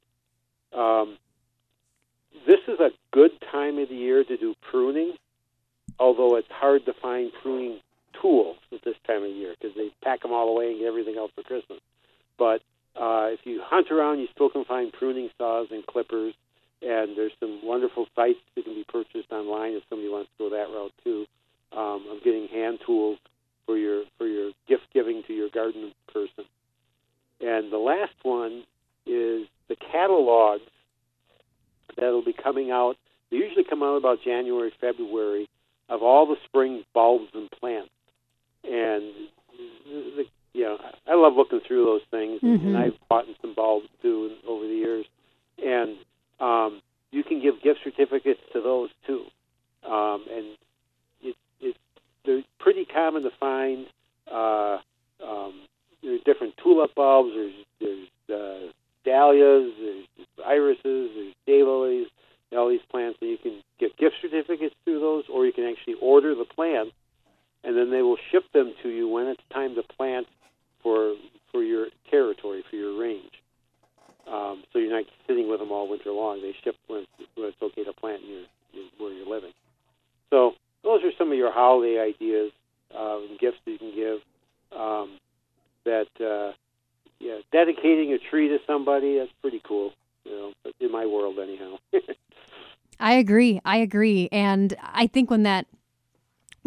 [0.74, 1.18] Um,
[2.46, 5.14] this is a good time of the year to do pruning,
[6.00, 7.80] although it's hard to find pruning
[8.22, 11.16] tools at this time of year because they pack them all away and get everything
[11.20, 11.80] out for Christmas.
[12.38, 12.62] But
[12.96, 16.34] uh, if you hunt around, you still can find pruning saws and clippers,
[16.82, 20.56] and there's some wonderful sites that can be purchased online if somebody wants to go
[20.56, 21.26] that route too.
[21.74, 23.20] Um, of getting hand tools
[23.66, 26.46] for your for your gift giving to your garden person.
[27.42, 28.64] And the last one
[29.06, 30.64] is the catalogs
[31.98, 32.96] that'll be coming out.
[33.30, 35.50] They usually come out about January, February,
[35.90, 37.90] of all the spring bulbs and plants.
[38.64, 39.04] And
[39.86, 42.66] the, you know, I love looking through those things, Mhm.
[42.68, 45.06] and I've bought some bulbs too over the years.
[45.64, 45.98] And
[46.40, 49.26] um, you can give gift certificates to those too.
[49.84, 50.46] Um, and
[51.22, 51.76] it, it,
[52.26, 53.88] they're pretty common to find.
[54.30, 54.80] Uh,
[55.26, 55.62] um,
[56.04, 57.34] there's different tulip bulbs.
[57.34, 58.72] There's there's uh,
[59.06, 59.72] dahlias.
[59.80, 60.06] There's
[60.46, 61.12] irises.
[61.16, 62.06] There's daylilies.
[62.56, 65.96] All these plants, and you can get gift certificates through those, or you can actually
[66.02, 66.94] order the plant,
[67.64, 70.28] and then they will ship them to you when it's time to plant
[70.82, 71.16] for
[71.52, 73.32] for your territory, for your range.
[74.28, 76.42] Um, so you're not sitting with them all winter long.
[76.42, 78.42] They ship when it's, when it's okay to plant your,
[78.74, 79.54] your, where you're living.
[80.30, 82.52] So those are some of your holiday ideas
[82.94, 84.20] uh, and gifts that you can give.
[84.78, 85.18] Um,
[85.86, 86.54] that uh,
[87.20, 89.94] yeah, dedicating a tree to somebody that's pretty cool.
[90.26, 91.78] You know, in my world anyhow.
[93.00, 93.62] I agree.
[93.64, 94.28] I agree.
[94.32, 95.68] And I think when that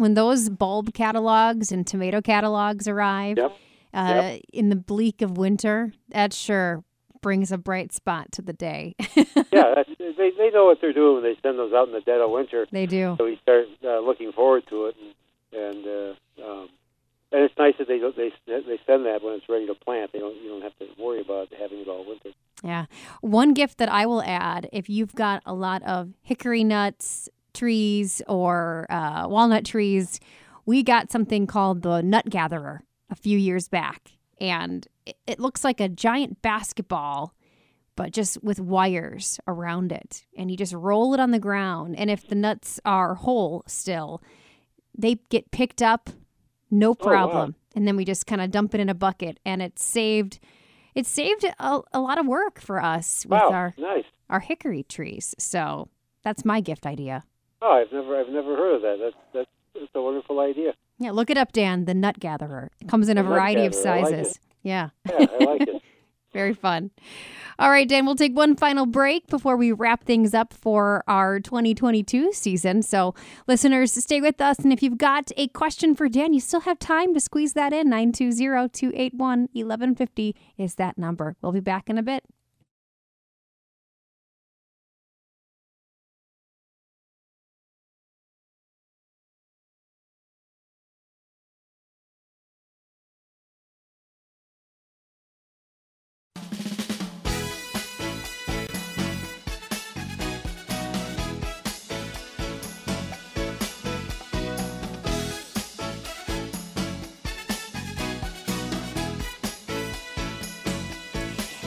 [0.01, 3.51] when those bulb catalogs and tomato catalogs arrive Yep.
[3.93, 6.83] uh, in the bleak of winter, that sure
[7.21, 8.95] brings a bright spot to the day.
[9.15, 12.01] yeah, that's, they they know what they're doing when they send those out in the
[12.01, 12.65] dead of winter.
[12.71, 13.15] they do.
[13.19, 14.95] So we start uh, looking forward to it,
[15.53, 16.69] and and uh, um,
[17.31, 20.11] and it's nice that they they they send that when it's ready to plant.
[20.13, 22.29] They don't you don't have to worry about having it all winter.
[22.63, 22.85] Yeah.
[23.21, 28.21] One gift that I will add if you've got a lot of hickory nuts trees
[28.27, 30.19] or uh, walnut trees,
[30.65, 34.11] we got something called the Nut Gatherer a few years back.
[34.39, 37.35] And it, it looks like a giant basketball,
[37.95, 40.25] but just with wires around it.
[40.37, 41.95] And you just roll it on the ground.
[41.97, 44.21] And if the nuts are whole still,
[44.97, 46.09] they get picked up,
[46.69, 46.95] no wow.
[46.95, 47.55] problem.
[47.75, 49.39] And then we just kind of dump it in a bucket.
[49.45, 50.39] And it saved.
[50.93, 54.03] It saved a, a lot of work for us with Wow, our nice.
[54.29, 55.33] our hickory trees.
[55.37, 55.87] So
[56.23, 57.23] that's my gift idea.
[57.61, 58.97] Oh, I've never I've never heard of that.
[58.99, 60.73] That's that's, that's a wonderful idea.
[60.99, 61.85] Yeah, look it up, Dan.
[61.85, 62.69] The Nut Gatherer.
[62.79, 64.31] It comes in a The variety of like sizes.
[64.33, 64.39] it.
[64.63, 64.89] yeah.
[65.09, 65.81] Yeah, I like it.
[66.33, 66.91] Very fun.
[67.59, 71.41] All right, Dan, we'll take one final break before we wrap things up for our
[71.41, 72.81] 2022 season.
[72.83, 73.13] So,
[73.47, 74.59] listeners, stay with us.
[74.59, 77.73] And if you've got a question for Dan, you still have time to squeeze that
[77.73, 77.89] in.
[77.89, 81.35] 920 281 1150 is that number.
[81.41, 82.23] We'll be back in a bit.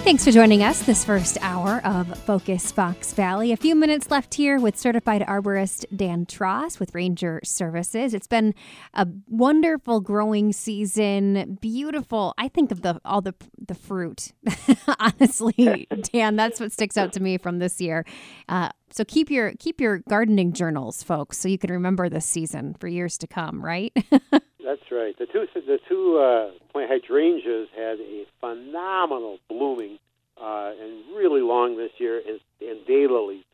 [0.05, 3.53] Thanks for joining us this first hour of Focus Fox Valley.
[3.53, 8.13] A few minutes left here with certified arborist Dan Tross with Ranger Services.
[8.13, 8.55] It's been
[8.93, 11.57] a wonderful growing season.
[11.59, 12.35] Beautiful.
[12.37, 14.33] I think of the all the the fruit.
[14.99, 18.05] Honestly, Dan, that's what sticks out to me from this year.
[18.47, 22.75] Uh, so keep your keep your gardening journals, folks, so you can remember this season
[22.75, 23.65] for years to come.
[23.65, 23.97] Right?
[24.65, 25.17] That's right.
[25.19, 29.99] The two the two uh, plant hydrangeas had a phenomenal blooming
[30.41, 33.45] uh, and really long this year, and, and daylilies.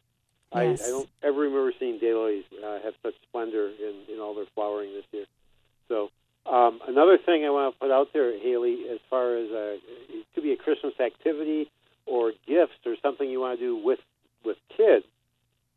[0.53, 4.47] I, I don't ever remember seeing daylilies uh, have such splendor in, in all their
[4.55, 5.25] flowering this year.
[5.89, 6.11] So
[6.47, 9.77] um, another thing I want to put out there, Haley, as far as uh,
[10.09, 11.71] it could be a Christmas activity
[12.07, 14.01] or gifts or something you want to do with
[14.45, 15.05] with kids,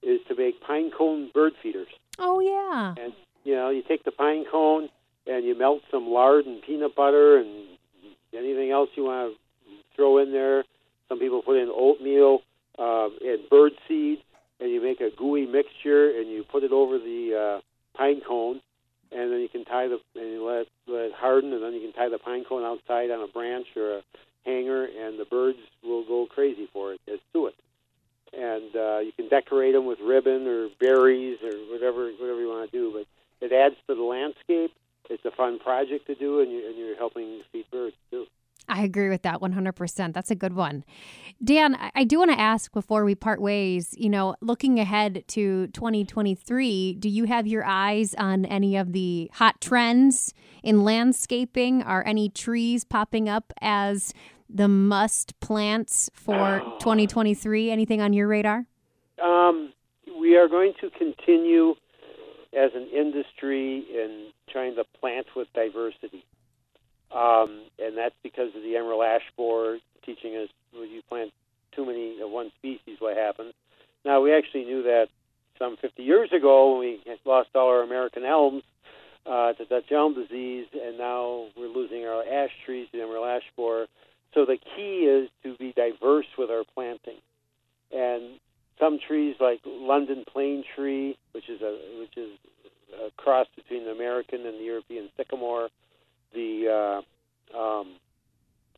[0.02, 1.90] is to make pine cone bird feeders.
[2.20, 3.04] oh yeah.
[3.04, 4.90] And you know, you take the pine cone
[5.28, 7.68] and you melt some lard and peanut butter and
[8.34, 9.38] anything else you want to
[9.96, 10.64] throw in there.
[11.10, 12.42] Some people put in oatmeal
[12.78, 14.20] uh, and bird seed,
[14.60, 18.62] and you make a gooey mixture and you put it over the uh, pine cone,
[19.12, 21.74] and then you can tie the and you let it, let it harden, and then
[21.74, 24.02] you can tie the pine cone outside on a branch or a
[24.46, 27.56] hanger, and the birds will go crazy for it as it.
[28.36, 32.72] And uh, you can decorate them with ribbon or berries or whatever whatever you want
[32.72, 34.72] to do, but it adds to the landscape.
[35.10, 38.26] It's a fun project to do, and, you're, and you're helping feed birds too.
[38.70, 40.14] I agree with that 100%.
[40.14, 40.86] That's a good one.
[41.44, 45.68] Dan, I- do want to ask before we part ways, you know, looking ahead to
[45.68, 51.84] 2023, do you have your eyes on any of the hot trends in landscaping?
[51.84, 54.14] Are any trees popping up as
[54.50, 57.70] the must plants for 2023?
[57.70, 58.66] Anything on your radar?
[59.22, 59.74] Um,
[60.20, 61.76] we are going to continue
[62.56, 66.24] as an industry in trying to plant with diversity.
[67.12, 71.32] Um, and that's because of the emerald ash borer teaching us when you plant
[71.76, 73.54] too many of one species, what happens.
[74.06, 75.08] Now, we actually knew that
[75.60, 78.64] some 50 years ago when we lost all our American elms
[79.26, 83.44] uh, to Dutch elm disease, and now we're losing our ash trees to emerald ash
[83.56, 83.88] borer.
[84.34, 87.18] So the key is to be diverse with our planting.
[87.92, 88.40] And
[88.80, 92.32] some trees like London plane tree, which is a which is
[93.06, 95.70] a cross between the American and the European sycamore,
[96.34, 97.04] the
[97.54, 97.94] uh, um,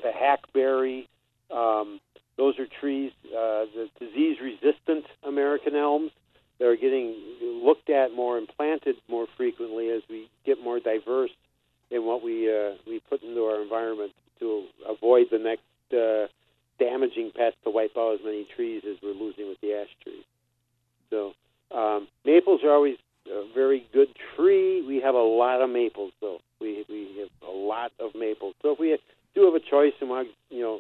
[0.03, 1.08] the hackberry.
[1.51, 1.99] Um,
[2.38, 6.12] those are trees, uh, the disease-resistant American elms.
[6.60, 11.31] that are getting looked at more and planted more frequently as we get more diverse
[11.91, 16.27] in what we uh, we put into our environment to avoid the next uh,
[16.79, 20.23] damaging pest to wipe out as many trees as we're losing with the ash trees.
[21.09, 21.33] So
[21.75, 24.81] um, maples are always a very good tree.
[24.85, 26.39] We have a lot of maples, though.
[26.59, 28.55] We we have a lot of maples.
[28.61, 28.97] So if we
[29.33, 30.79] do have a choice and want you know,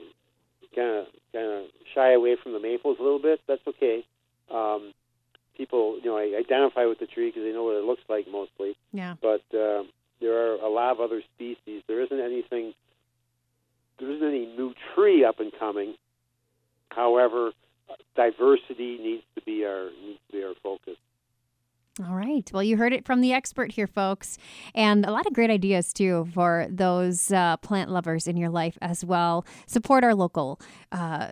[0.75, 4.05] kind of kind of shy away from the maples a little bit, that's okay.
[4.53, 4.93] Um,
[5.57, 8.27] people, you know, I identify with the tree because they know what it looks like
[8.29, 9.15] mostly Yeah.
[9.21, 9.83] but uh,
[10.21, 11.81] there are a lot of other species.
[11.87, 12.73] There isn't anything.
[13.99, 15.95] There isn't any new tree up and coming.
[16.89, 17.51] However,
[18.15, 20.95] diversity needs to be our needs to be our focus.
[22.05, 22.49] All right.
[22.53, 24.37] Well, you heard it from the expert here, folks.
[24.73, 28.77] And a lot of great ideas, too, for those uh, plant lovers in your life
[28.81, 29.45] as well.
[29.65, 30.59] Support our local.
[30.91, 31.31] Uh,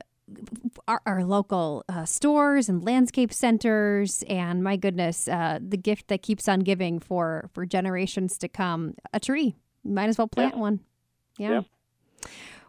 [0.87, 6.21] our, our local uh, stores and landscape centers and my goodness uh, the gift that
[6.21, 10.59] keeps on giving for for generations to come a tree might as well plant Yeah.
[10.61, 10.79] one
[11.37, 11.49] yeah.
[11.49, 11.61] Yeah.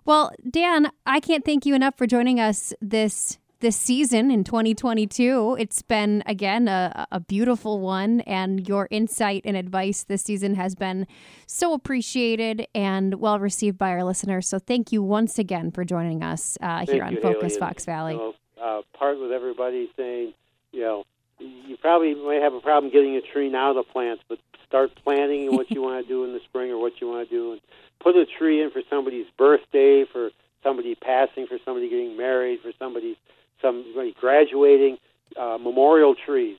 [0.04, 5.56] Well dan i can't thank you enough for joining us this this season in 2022
[5.58, 10.74] it's been again a, a beautiful one and your insight and advice this season has
[10.74, 11.06] been
[11.46, 14.48] so appreciated and well received by our listeners.
[14.48, 17.84] So thank you once again for joining us uh, here on you, focus Haley, fox
[17.84, 18.12] valley.
[18.14, 20.34] You know, uh, part with everybody saying,
[20.72, 21.04] you know,
[21.38, 25.54] you probably might have a problem getting a tree now to plant, but start planning
[25.54, 27.60] what you want to do in the spring or what you want to do, and
[28.04, 30.30] put a tree in for somebody's birthday, for
[30.62, 33.18] somebody passing, for somebody getting married, for somebody
[33.62, 34.98] somebody graduating,
[35.40, 36.58] uh, memorial trees,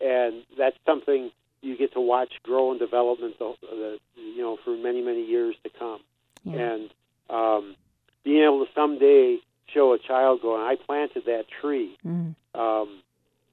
[0.00, 1.30] and that's something
[1.60, 5.54] you get to watch grow and development, the, the, you know, for many many years
[5.62, 6.00] to come,
[6.44, 6.72] Yeah.
[6.72, 6.90] and
[7.28, 7.76] um,
[8.24, 9.38] being able to someday
[9.74, 11.96] show a child going, I planted that tree.
[12.06, 12.34] Mm.
[12.54, 13.02] Um,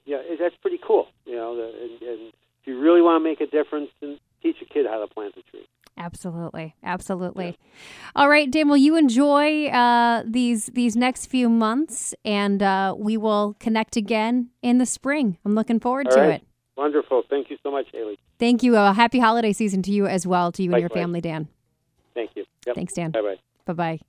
[0.05, 1.07] yeah, that's pretty cool.
[1.25, 2.21] You know, the, and, and
[2.61, 5.35] if you really want to make a difference, then teach a kid how to plant
[5.35, 5.67] a tree.
[5.97, 7.57] Absolutely, absolutely.
[8.15, 8.67] All right, Dan.
[8.67, 14.49] Well, you enjoy uh, these these next few months, and uh, we will connect again
[14.61, 15.37] in the spring.
[15.45, 16.41] I'm looking forward All to right.
[16.41, 16.47] it.
[16.75, 17.23] Wonderful.
[17.29, 18.19] Thank you so much, Haley.
[18.39, 18.75] Thank you.
[18.75, 21.47] A happy holiday season to you as well, to you and your family, Dan.
[22.13, 22.43] Thank you.
[22.67, 22.75] Yep.
[22.75, 23.11] Thanks, Dan.
[23.11, 23.35] Bye bye.
[23.65, 23.99] Bye bye.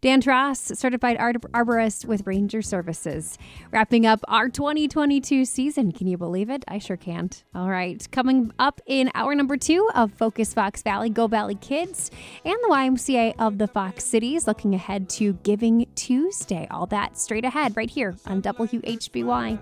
[0.00, 3.38] Dan Tross, certified arborist with Ranger Services.
[3.70, 5.92] Wrapping up our 2022 season.
[5.92, 6.64] Can you believe it?
[6.66, 7.42] I sure can't.
[7.54, 8.06] All right.
[8.10, 12.10] Coming up in hour number two of Focus Fox Valley, Go Valley Kids,
[12.44, 16.66] and the YMCA of the Fox Cities, looking ahead to Giving Tuesday.
[16.70, 19.58] All that straight ahead right here on WHBY.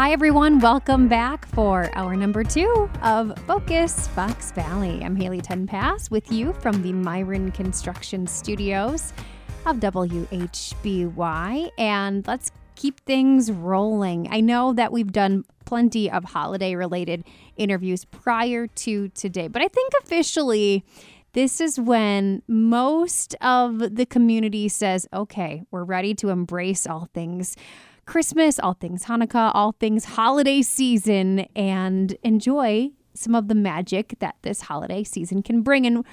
[0.00, 0.60] Hi, everyone.
[0.60, 5.04] Welcome back for hour number two of Focus Fox Valley.
[5.04, 9.12] I'm Haley Tenpass with you from the Miron Construction Studios
[9.66, 11.70] of WHBY.
[11.76, 14.26] And let's keep things rolling.
[14.30, 17.22] I know that we've done plenty of holiday related
[17.58, 20.82] interviews prior to today, but I think officially
[21.34, 27.54] this is when most of the community says, okay, we're ready to embrace all things
[28.10, 34.34] Christmas, all things Hanukkah, all things holiday season, and enjoy some of the magic that
[34.42, 35.86] this holiday season can bring.
[35.86, 36.04] And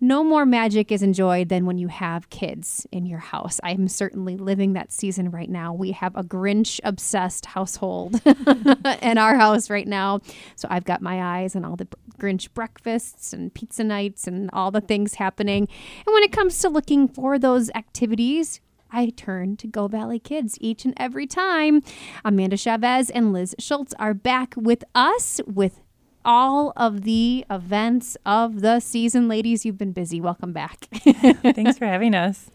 [0.00, 3.60] no more magic is enjoyed than when you have kids in your house.
[3.62, 5.72] I'm certainly living that season right now.
[5.72, 8.20] We have a Grinch obsessed household
[9.02, 10.22] in our house right now.
[10.56, 11.86] So I've got my eyes on all the
[12.18, 15.68] Grinch breakfasts and pizza nights and all the things happening.
[16.04, 18.60] And when it comes to looking for those activities,
[18.94, 21.82] I turn to Go Valley Kids each and every time.
[22.24, 25.80] Amanda Chavez and Liz Schultz are back with us with
[26.24, 29.26] all of the events of the season.
[29.26, 30.20] Ladies, you've been busy.
[30.20, 30.84] Welcome back.
[30.92, 32.52] Thanks for having us.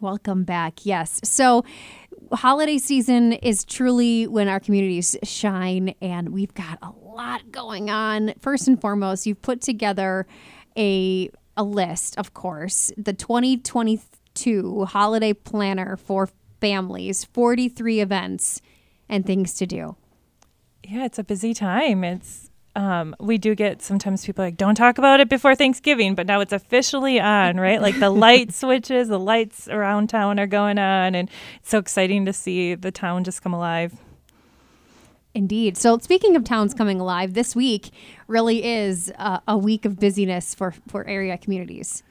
[0.00, 0.84] Welcome back.
[0.84, 1.20] Yes.
[1.22, 1.64] So,
[2.32, 8.34] holiday season is truly when our communities shine, and we've got a lot going on.
[8.40, 10.26] First and foremost, you've put together
[10.76, 13.12] a a list, of course, the
[14.34, 16.28] 2022 holiday planner for
[16.60, 18.60] families, 43 events
[19.08, 19.96] and things to do.
[20.84, 22.04] Yeah, it's a busy time.
[22.04, 26.26] It's um, we do get sometimes people like don't talk about it before Thanksgiving, but
[26.26, 27.82] now it's officially on, right?
[27.82, 31.28] Like the light switches, the lights around town are going on, and
[31.60, 33.94] it's so exciting to see the town just come alive.
[35.34, 35.76] Indeed.
[35.76, 37.90] So, speaking of towns coming alive, this week
[38.26, 42.02] really is uh, a week of busyness for, for area communities.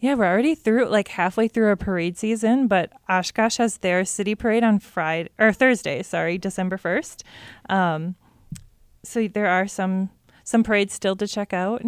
[0.00, 4.36] Yeah, we're already through like halfway through our parade season, but Oshkosh has their city
[4.36, 7.24] parade on Friday or Thursday, sorry, December first.
[7.68, 8.14] Um,
[9.02, 10.10] so there are some
[10.44, 11.82] some parades still to check out,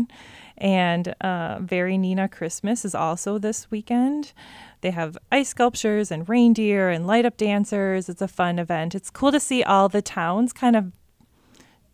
[0.59, 4.33] and uh, Very Neenah Christmas is also this weekend.
[4.81, 8.09] They have ice sculptures and reindeer and light up dancers.
[8.09, 8.95] It's a fun event.
[8.95, 10.93] It's cool to see all the towns kind of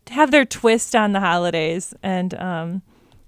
[0.08, 2.82] have their twist on the holidays and um,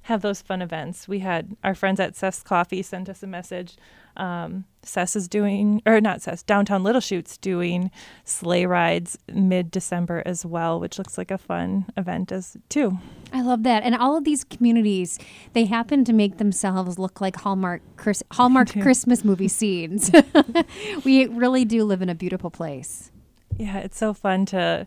[0.09, 1.07] have those fun events.
[1.07, 3.77] We had our friends at Seth's Coffee sent us a message.
[4.17, 7.91] Um, Seth's is doing, or not Seth's, Downtown Little Chute's doing
[8.25, 12.97] sleigh rides mid December as well, which looks like a fun event as too.
[13.35, 13.83] I love that.
[13.83, 15.19] And all of these communities,
[15.53, 20.11] they happen to make themselves look like Hallmark Chris, Hallmark Christmas movie scenes.
[21.05, 23.11] we really do live in a beautiful place.
[23.59, 24.87] Yeah, it's so fun to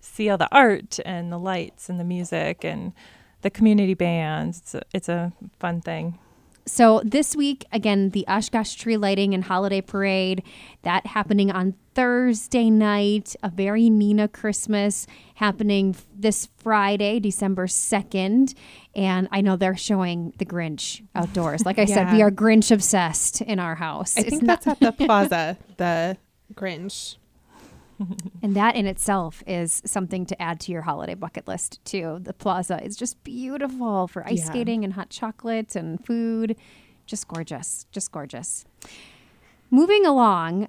[0.00, 2.92] see all the art and the lights and the music and
[3.42, 4.58] the community bands.
[4.60, 6.18] It's a, it's a fun thing.
[6.64, 10.44] So this week, again, the Oshkosh tree lighting and holiday parade
[10.82, 13.34] that happening on Thursday night.
[13.42, 18.54] A very Neenah Christmas happening this Friday, December second,
[18.94, 21.66] and I know they're showing the Grinch outdoors.
[21.66, 24.16] Like I said, we are Grinch obsessed in our house.
[24.16, 26.16] I It's think not- that's at the plaza, the
[26.54, 27.16] Grinch.
[28.42, 32.18] And that in itself is something to add to your holiday bucket list, too.
[32.20, 34.44] The plaza is just beautiful for ice Yeah.
[34.46, 36.56] skating and hot chocolate and food.
[37.06, 37.86] Just gorgeous.
[37.92, 38.64] Just gorgeous.
[39.70, 40.68] Moving along,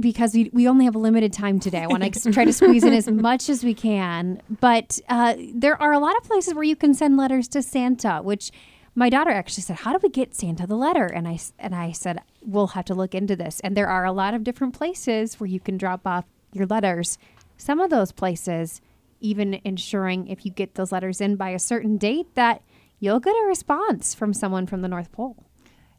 [0.00, 2.82] because we, we only have a limited time today, I want to try to squeeze
[2.84, 4.42] in as much as we can.
[4.60, 8.20] But uh, there are a lot of places where you can send letters to Santa,
[8.22, 8.50] which
[8.94, 11.92] my daughter actually said, "How do we get Santa the letter?" And I and I
[11.92, 15.40] said, "We'll have to look into this." And there are a lot of different places
[15.40, 17.18] where you can drop off your letters.
[17.56, 18.80] Some of those places
[19.20, 22.62] even ensuring if you get those letters in by a certain date that
[22.98, 25.44] you'll get a response from someone from the North Pole.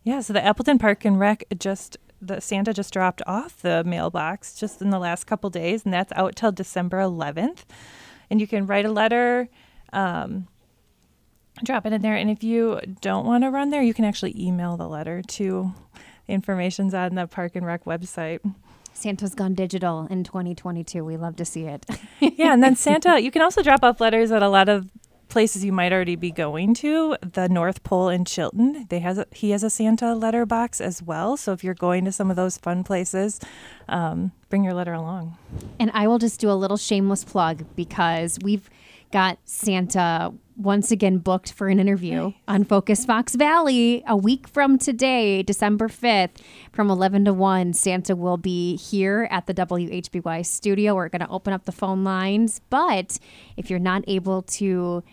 [0.03, 4.55] Yeah, so the Appleton Park and Rec just the Santa just dropped off the mailbox
[4.55, 7.59] just in the last couple days, and that's out till December 11th.
[8.29, 9.49] And you can write a letter,
[9.91, 10.47] um,
[11.63, 14.41] drop it in there, and if you don't want to run there, you can actually
[14.41, 15.73] email the letter to.
[16.27, 18.39] The information's on the Park and Rec website.
[19.03, 21.03] Santa's gone digital in 2022.
[21.03, 21.85] We love to see it.
[22.21, 24.89] yeah, and then Santa, you can also drop off letters at a lot of
[25.27, 27.17] places you might already be going to.
[27.21, 31.03] The North Pole in Chilton, they has a, he has a Santa letter box as
[31.03, 31.35] well.
[31.35, 33.41] So if you're going to some of those fun places,
[33.89, 35.37] um, bring your letter along.
[35.81, 38.69] And I will just do a little shameless plug because we've
[39.13, 44.79] got Santa once again booked for an interview on Focus Fox Valley a week from
[44.79, 46.41] today, December 5th,
[46.71, 47.73] from 11 to 1.
[47.73, 50.95] Santa will be here at the WHBY studio.
[50.95, 52.59] We're going to open up the phone lines.
[52.71, 53.19] But
[53.55, 55.03] if you're not able to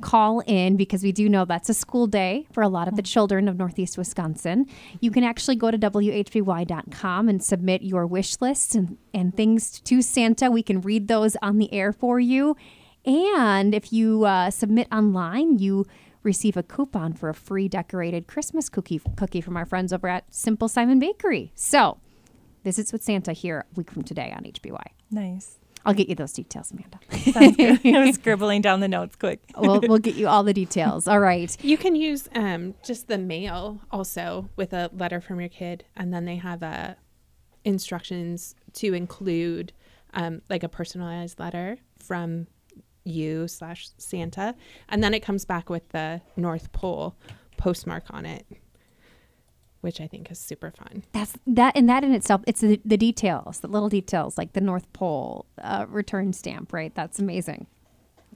[0.00, 3.02] call in because we do know that's a school day for a lot of the
[3.02, 3.12] mm-hmm.
[3.12, 4.66] children of Northeast Wisconsin.
[5.00, 10.00] You can actually go to WHBY.com and submit your wish lists and, and things to
[10.00, 10.52] Santa.
[10.52, 12.56] We can read those on the air for you.
[13.08, 15.86] And if you uh, submit online, you
[16.22, 20.32] receive a coupon for a free decorated Christmas cookie cookie from our friends over at
[20.32, 21.50] Simple Simon Bakery.
[21.54, 21.96] So,
[22.64, 24.84] visits with Santa here a week from today on HBY.
[25.10, 25.56] Nice.
[25.86, 26.98] I'll get you those details, Amanda.
[27.32, 27.80] Sounds good.
[27.96, 29.40] I was scribbling down the notes quick.
[29.56, 31.08] we'll, we'll get you all the details.
[31.08, 31.56] All right.
[31.64, 36.12] You can use um, just the mail also with a letter from your kid, and
[36.12, 36.94] then they have uh,
[37.64, 39.72] instructions to include
[40.12, 42.48] um, like a personalized letter from
[43.08, 44.54] you slash Santa,
[44.88, 47.16] and then it comes back with the North Pole
[47.56, 48.46] postmark on it,
[49.80, 51.04] which I think is super fun.
[51.12, 54.60] That's that, and that in itself, it's the, the details, the little details, like the
[54.60, 56.94] North Pole uh, return stamp, right?
[56.94, 57.66] That's amazing.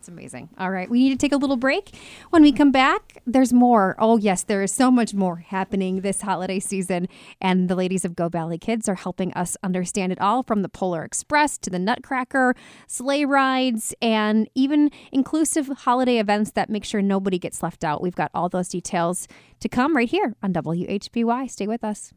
[0.03, 0.49] That's amazing.
[0.59, 1.95] All right, we need to take a little break.
[2.31, 3.95] When we come back, there's more.
[4.01, 7.07] Oh, yes, there is so much more happening this holiday season,
[7.41, 10.69] and the ladies of Go Valley Kids are helping us understand it all from the
[10.69, 12.57] Polar Express to the Nutcracker,
[12.89, 18.03] sleigh rides, and even inclusive holiday events that make sure nobody gets left out.
[18.03, 19.29] We've got all those details
[19.61, 21.49] to come right here on WHBY.
[21.49, 22.13] Stay with us.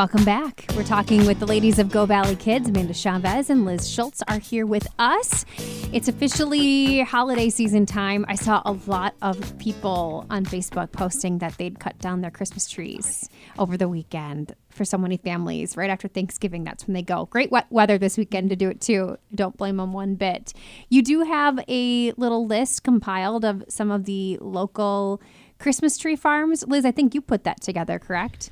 [0.00, 0.64] Welcome back.
[0.74, 2.70] We're talking with the ladies of Go Valley Kids.
[2.70, 5.44] Amanda Chavez and Liz Schultz are here with us.
[5.92, 8.24] It's officially holiday season time.
[8.26, 12.66] I saw a lot of people on Facebook posting that they'd cut down their Christmas
[12.66, 13.28] trees
[13.58, 15.76] over the weekend for so many families.
[15.76, 17.26] Right after Thanksgiving, that's when they go.
[17.26, 19.18] Great wet weather this weekend to do it too.
[19.34, 20.54] Don't blame them one bit.
[20.88, 25.20] You do have a little list compiled of some of the local
[25.58, 26.64] Christmas tree farms.
[26.66, 28.50] Liz, I think you put that together, correct?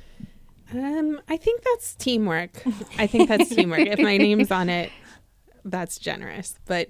[0.73, 2.63] Um, I think that's teamwork.
[2.97, 3.81] I think that's teamwork.
[3.81, 4.91] if my name's on it,
[5.65, 6.55] that's generous.
[6.65, 6.89] But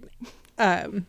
[0.58, 1.08] um,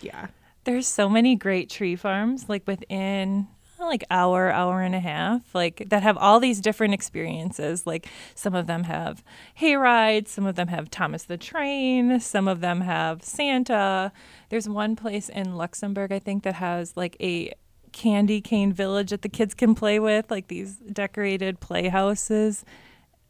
[0.00, 0.28] yeah.
[0.64, 3.48] There's so many great tree farms, like within
[3.78, 7.86] like hour, hour and a half, like that have all these different experiences.
[7.86, 9.22] Like some of them have
[9.54, 14.12] hay rides, some of them have Thomas the Train, some of them have Santa.
[14.48, 17.52] There's one place in Luxembourg, I think, that has like a
[17.88, 22.64] candy cane village that the kids can play with, like these decorated playhouses.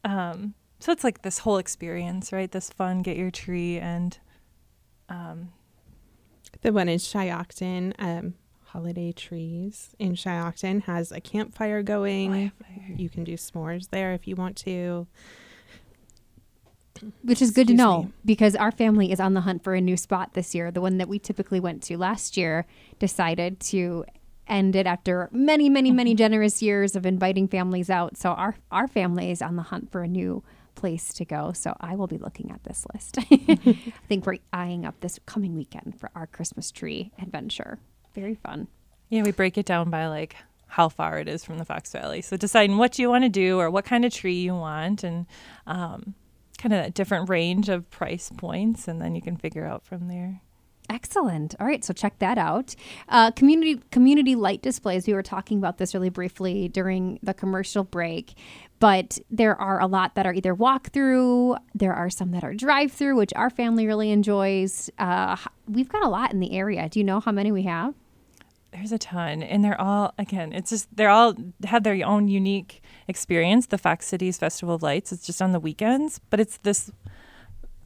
[0.03, 2.51] Um, so it's like this whole experience, right?
[2.51, 4.17] This fun, get your tree and
[5.09, 5.49] um,
[6.61, 8.35] The one in Shiocton, um,
[8.65, 12.51] Holiday Trees in Shiocton has a campfire going.
[12.95, 15.07] You can do s'mores there if you want to.
[17.23, 18.11] which is good to know me.
[18.25, 20.69] because our family is on the hunt for a new spot this year.
[20.69, 22.65] The one that we typically went to last year
[22.99, 24.05] decided to
[24.49, 28.17] end it after many, many, many generous years of inviting families out.
[28.17, 30.43] So our our family is on the hunt for a new
[30.75, 31.51] place to go.
[31.53, 33.17] So I will be looking at this list.
[33.31, 37.79] I think we're eyeing up this coming weekend for our Christmas tree adventure.
[38.15, 38.67] Very fun.
[39.09, 40.35] Yeah, we break it down by like
[40.67, 42.21] how far it is from the Fox Valley.
[42.21, 45.25] So deciding what you want to do or what kind of tree you want and
[45.65, 46.13] um,
[46.59, 50.07] kind of a different range of price points, and then you can figure out from
[50.07, 50.41] there.
[50.89, 51.53] Excellent.
[51.59, 52.75] All right, so check that out.
[53.07, 55.05] Uh, community community light displays.
[55.05, 58.33] We were talking about this really briefly during the commercial break,
[58.79, 61.57] but there are a lot that are either walk through.
[61.75, 64.89] There are some that are drive through, which our family really enjoys.
[64.97, 65.37] Uh,
[65.67, 66.89] we've got a lot in the area.
[66.89, 67.93] Do you know how many we have?
[68.71, 70.53] There's a ton, and they're all again.
[70.53, 71.35] It's just they're all
[71.65, 73.67] have their own unique experience.
[73.67, 75.11] The Fox Cities Festival of Lights.
[75.11, 76.91] It's just on the weekends, but it's this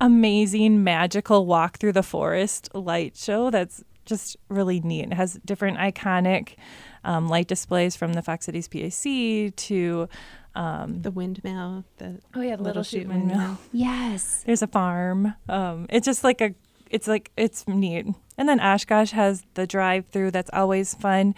[0.01, 5.05] amazing, magical walk through the forest light show that's just really neat.
[5.05, 6.55] It has different iconic
[7.03, 10.09] um, light displays from the Fox Cities PAC to
[10.55, 13.57] um, The windmill, the oh yeah, the Little Chute windmill.
[13.71, 14.43] Yes.
[14.45, 15.33] there's a farm.
[15.49, 16.53] Um, it's just like a,
[16.89, 18.05] it's like it's neat.
[18.37, 21.35] And then Oshkosh has the drive-through that's always fun.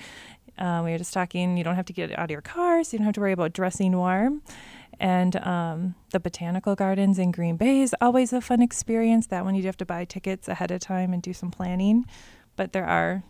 [0.58, 1.58] Um, we were just talking.
[1.58, 3.34] You don't have to get out of your car, so you don't have to worry
[3.34, 4.42] about dressing warm.
[5.00, 9.28] And um, the botanical gardens in Green Bay is always a fun experience.
[9.28, 12.06] That one you do have to buy tickets ahead of time and do some planning,
[12.56, 13.24] but there are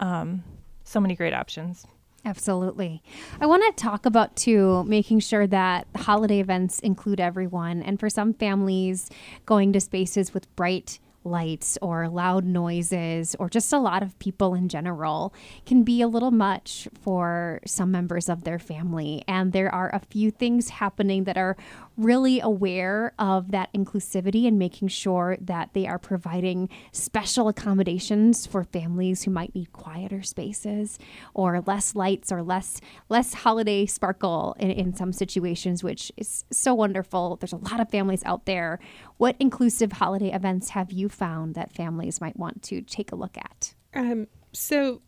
[0.00, 0.44] um,
[0.84, 1.86] so many great options.
[2.24, 3.02] Absolutely.
[3.40, 7.82] I want to talk about too making sure that holiday events include everyone.
[7.82, 9.08] And for some families,
[9.46, 14.54] going to spaces with bright lights or loud noises or just a lot of people
[14.54, 15.34] in general
[15.66, 19.22] can be a little much for some members of their family.
[19.28, 21.56] And there are a few things happening that are
[21.96, 28.64] really aware of that inclusivity and making sure that they are providing special accommodations for
[28.64, 30.98] families who might need quieter spaces
[31.34, 36.74] or less lights or less less holiday sparkle in, in some situations which is so
[36.74, 37.36] wonderful.
[37.36, 38.78] There's a lot of families out there.
[39.18, 43.36] What inclusive holiday events have you found that families might want to take a look
[43.36, 43.74] at?
[43.94, 45.02] Um, so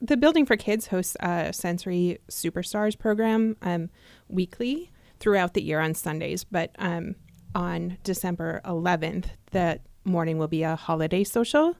[0.00, 3.90] the Building for Kids hosts a Sensory Superstars program um,
[4.28, 7.14] weekly throughout the year on Sundays, but um,
[7.54, 11.76] on December 11th, that morning will be a holiday social.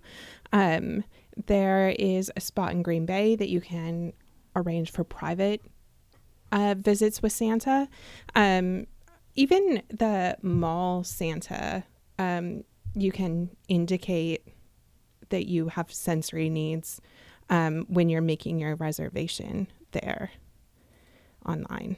[0.52, 1.04] Um,
[1.46, 4.12] there is a spot in Green Bay that you can
[4.54, 5.62] arrange for private
[6.52, 7.88] uh, visits with Santa.
[8.34, 8.86] Um,
[9.34, 11.84] even the mall Santa,
[12.18, 12.64] um,
[12.94, 14.46] you can indicate
[15.30, 17.00] that you have sensory needs
[17.48, 20.30] um, when you're making your reservation there
[21.46, 21.96] online.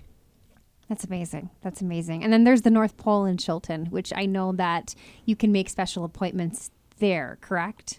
[0.92, 1.48] That's amazing.
[1.62, 2.22] That's amazing.
[2.22, 5.70] And then there's the North Pole in Chilton, which I know that you can make
[5.70, 7.98] special appointments there, correct?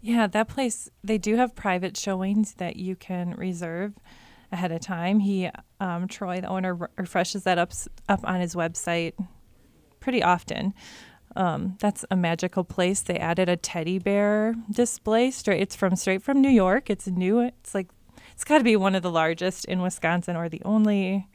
[0.00, 3.92] Yeah, that place, they do have private showings that you can reserve
[4.50, 5.20] ahead of time.
[5.20, 7.72] He, um, Troy, the owner, re- refreshes that up,
[8.08, 9.12] up on his website
[10.00, 10.72] pretty often.
[11.36, 13.02] Um, that's a magical place.
[13.02, 15.60] They added a teddy bear display straight.
[15.60, 16.88] It's from straight from New York.
[16.88, 17.40] It's new.
[17.40, 17.88] It's like
[18.32, 21.28] it's got to be one of the largest in Wisconsin or the only.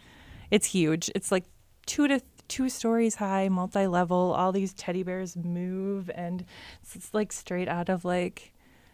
[0.52, 1.12] It's huge.
[1.16, 1.46] It's like
[1.86, 4.34] two to two stories high, multi-level.
[4.38, 6.46] All these teddy bears move, and
[6.82, 8.54] it's, it's like straight out of like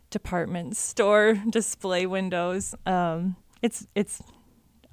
[0.10, 2.76] department store display windows.
[2.86, 4.22] Um, it's it's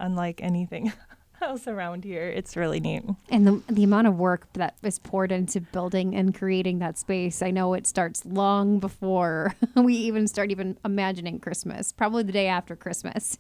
[0.01, 0.93] unlike anything
[1.43, 2.29] else around here.
[2.29, 3.03] It's really neat.
[3.29, 7.43] And the, the amount of work that is poured into building and creating that space,
[7.43, 12.47] I know it starts long before we even start even imagining Christmas, probably the day
[12.49, 13.37] after Christmas,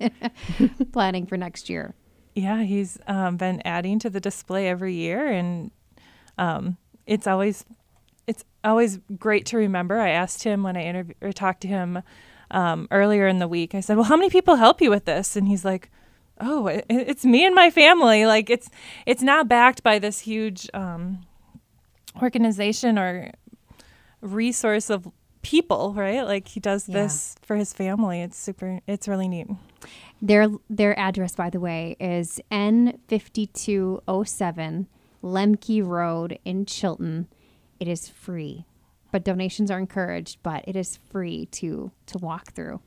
[0.92, 1.94] planning for next year.
[2.38, 5.72] Yeah, he's um, been adding to the display every year, and
[6.38, 7.64] um, it's always
[8.28, 9.98] it's always great to remember.
[9.98, 12.00] I asked him when I interview or talked to him
[12.52, 13.74] um, earlier in the week.
[13.74, 15.90] I said, "Well, how many people help you with this?" And he's like,
[16.40, 18.24] "Oh, it, it's me and my family.
[18.24, 18.70] Like it's
[19.04, 21.26] it's not backed by this huge um,
[22.22, 23.32] organization or
[24.20, 25.08] resource of
[25.42, 26.22] people, right?
[26.22, 27.02] Like he does Yeah.
[27.02, 28.20] this for his family.
[28.22, 28.80] It's super.
[28.86, 29.48] It's really neat."
[30.20, 34.88] Their their address, by the way, is N fifty two oh seven
[35.22, 37.28] Lemke Road in Chilton.
[37.80, 38.64] It is free,
[39.12, 40.38] but donations are encouraged.
[40.42, 42.80] But it is free to to walk through.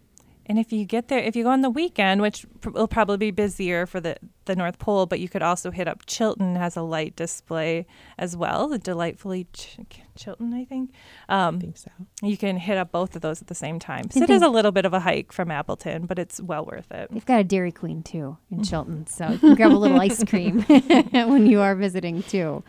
[0.51, 3.15] And if you get there, if you go on the weekend, which pr- will probably
[3.15, 6.75] be busier for the, the North Pole, but you could also hit up Chilton has
[6.75, 7.85] a light display
[8.17, 9.77] as well, the delightfully Ch-
[10.17, 10.91] Chilton, I think.
[11.29, 11.89] Um, I think so.
[12.21, 14.11] You can hit up both of those at the same time.
[14.11, 16.91] So it is a little bit of a hike from Appleton, but it's well worth
[16.91, 17.07] it.
[17.11, 20.21] They've got a Dairy Queen too in Chilton, so you can grab a little ice
[20.25, 20.63] cream
[21.13, 22.61] when you are visiting too.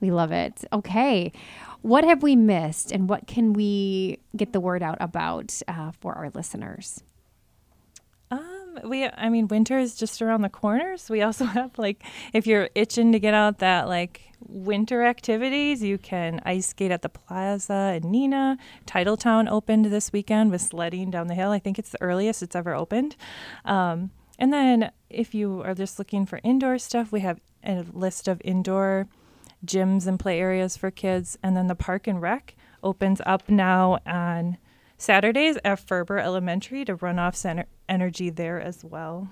[0.00, 0.64] We love it.
[0.72, 1.32] Okay.
[1.82, 6.14] What have we missed and what can we get the word out about uh, for
[6.14, 7.02] our listeners?
[8.84, 10.96] We, I mean, winter is just around the corner.
[10.96, 12.02] So we also have like,
[12.32, 17.02] if you're itching to get out that like winter activities, you can ice skate at
[17.02, 18.58] the plaza in Neenah.
[18.86, 21.50] Titletown opened this weekend with sledding down the hill.
[21.50, 23.16] I think it's the earliest it's ever opened.
[23.64, 28.28] Um, and then if you are just looking for indoor stuff, we have a list
[28.28, 29.08] of indoor
[29.64, 31.38] gyms and play areas for kids.
[31.42, 34.58] And then the park and rec opens up now on
[34.98, 39.28] Saturdays at Ferber Elementary to run off center energy there as well.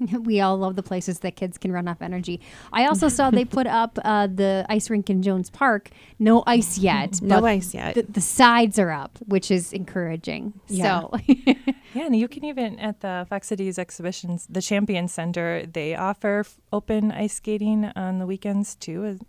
[0.20, 2.40] we all love the places that kids can run off energy.
[2.72, 5.90] I also saw they put up uh, the ice rink in Jones Park.
[6.18, 7.22] No ice yet.
[7.22, 7.94] No ice yet.
[7.94, 10.54] The, the sides are up, which is encouraging.
[10.68, 11.00] Yeah.
[11.00, 11.18] So,
[11.94, 16.40] Yeah, and you can even at the Fox Cities exhibitions, the Champion Center, they offer
[16.40, 19.20] f- open ice skating on the weekends too,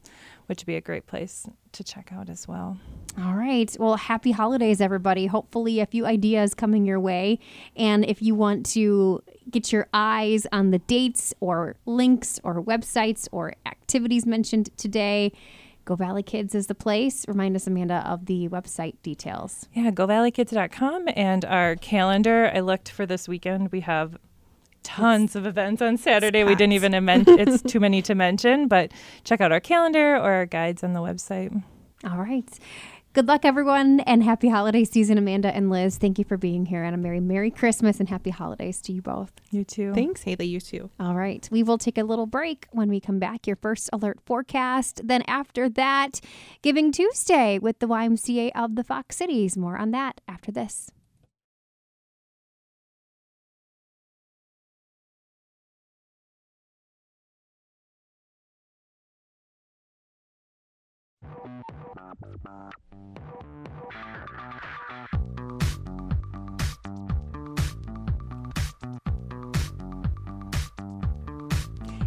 [0.48, 2.78] which would be a great place to check out as well.
[3.22, 3.76] all right.
[3.80, 5.26] Well, happy holidays, everybody.
[5.28, 7.40] Hopefully, a few ideas coming your way.
[7.76, 13.28] And if you want to get your eyes on the dates or links or websites
[13.32, 15.32] or activities mentioned today,
[15.86, 17.28] Go Valley Kids is the place.
[17.28, 19.68] Remind us, Amanda, of the website details.
[19.72, 22.52] Yeah, govalleykids.com and our calendar.
[22.52, 23.72] I looked for this weekend.
[23.72, 24.18] We have
[24.86, 26.44] tons of events on Saturday.
[26.44, 28.92] We didn't even mention it's too many to mention, but
[29.24, 31.64] check out our calendar or our guides on the website.
[32.04, 32.48] All right.
[33.14, 35.98] Good luck, everyone, and happy holiday season, Amanda and Liz.
[35.98, 39.02] Thank you for being here, and a Merry, Merry Christmas and happy holidays to you
[39.02, 39.32] both.
[39.52, 39.94] You too.
[39.94, 40.48] Thanks, Haley.
[40.48, 40.90] You too.
[41.00, 41.48] All right.
[41.50, 43.48] We will take a little break when we come back.
[43.48, 45.00] Your first alert forecast.
[45.02, 46.20] Then, after that,
[46.62, 49.56] Giving Tuesday with the YMCA of the Fox Cities.
[49.56, 50.92] More on that after this.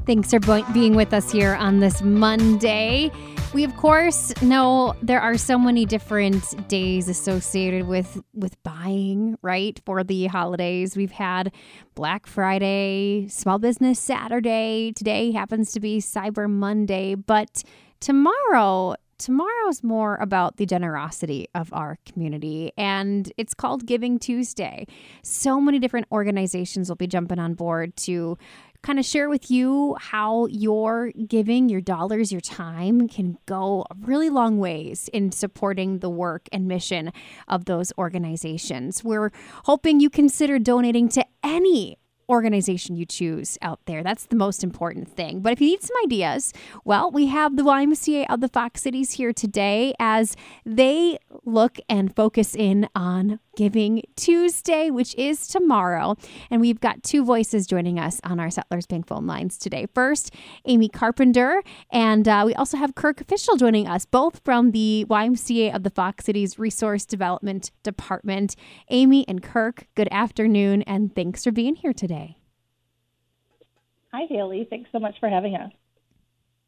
[0.09, 0.41] Thanks for
[0.73, 3.11] being with us here on this Monday.
[3.53, 9.79] We of course know there are so many different days associated with with buying, right?
[9.85, 10.97] For the holidays.
[10.97, 11.53] We've had
[11.95, 17.63] Black Friday, Small Business Saturday, today happens to be Cyber Monday, but
[18.01, 24.87] tomorrow Tomorrow's more about the generosity of our community, and it's called Giving Tuesday.
[25.25, 28.39] So many different organizations will be jumping on board to
[28.83, 34.31] kind of share with you how your giving, your dollars, your time can go really
[34.31, 37.11] long ways in supporting the work and mission
[37.49, 39.03] of those organizations.
[39.03, 39.33] We're
[39.65, 41.99] hoping you consider donating to any
[42.29, 44.03] organization you choose out there.
[44.03, 45.41] That's the most important thing.
[45.41, 46.53] But if you need some ideas,
[46.85, 52.15] well, we have the YMCA of the Fox Cities here today as they look and
[52.15, 56.17] focus in on Giving Tuesday, which is tomorrow.
[56.51, 59.87] And we've got two voices joining us on our Settlers Bank phone lines today.
[59.95, 60.33] First,
[60.67, 65.75] Amy Carpenter, and uh, we also have Kirk Fischel joining us, both from the YMCA
[65.75, 68.55] of the Fox Cities Resource Development Department.
[68.91, 72.18] Amy and Kirk, good afternoon, and thanks for being here today.
[74.13, 74.67] Hi, Haley.
[74.69, 75.71] Thanks so much for having us.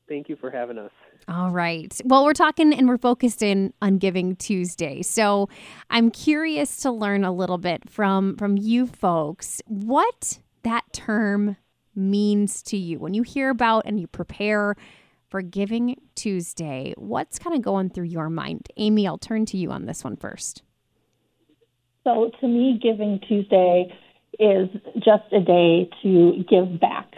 [0.08, 0.90] Thank you for having us.
[1.28, 1.98] All right.
[2.04, 5.02] Well, we're talking and we're focused in on Giving Tuesday.
[5.02, 5.48] So,
[5.88, 11.56] I'm curious to learn a little bit from from you folks what that term
[11.94, 14.74] means to you when you hear about and you prepare
[15.28, 16.92] for Giving Tuesday.
[16.96, 18.68] What's kind of going through your mind?
[18.76, 20.62] Amy, I'll turn to you on this one first.
[22.02, 23.94] So, to me, Giving Tuesday
[24.40, 27.09] is just a day to give back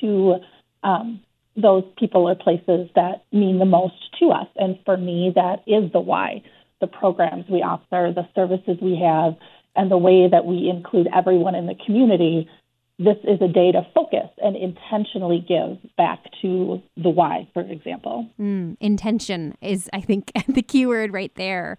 [0.00, 0.36] to
[0.82, 1.20] um,
[1.56, 4.48] those people or places that mean the most to us.
[4.56, 6.42] And for me, that is the why
[6.80, 9.36] the programs we offer, the services we have,
[9.76, 12.48] and the way that we include everyone in the community
[12.98, 18.28] this is a day to focus and intentionally give back to the why, for example.
[18.38, 21.76] Mm, intention is, I think, the key word right there.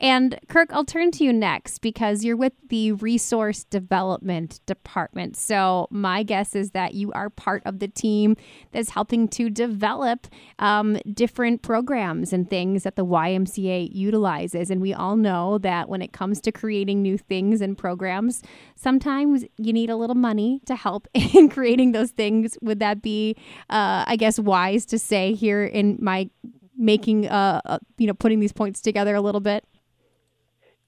[0.00, 5.36] And Kirk, I'll turn to you next because you're with the Resource Development Department.
[5.36, 8.36] So my guess is that you are part of the team
[8.72, 10.26] that's helping to develop
[10.58, 14.70] um, different programs and things that the YMCA utilizes.
[14.72, 18.42] And we all know that when it comes to creating new things and programs,
[18.74, 22.56] sometimes you need a little money to help in creating those things.
[22.62, 23.36] Would that be,
[23.70, 26.30] uh, I guess, wise to say here in my
[26.76, 29.64] making, uh, uh, you know, putting these points together a little bit?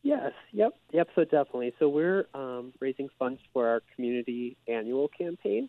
[0.02, 1.08] Yes, yep, yep.
[1.14, 1.74] So definitely.
[1.78, 5.68] So we're um, raising funds for our community annual campaign,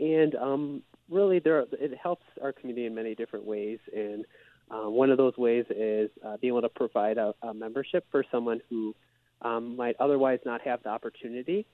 [0.00, 3.78] and um, really, there it helps our community in many different ways.
[3.94, 4.24] And
[4.70, 8.24] uh, one of those ways is uh, being able to provide a, a membership for
[8.32, 8.94] someone who
[9.42, 11.66] um, might otherwise not have the opportunity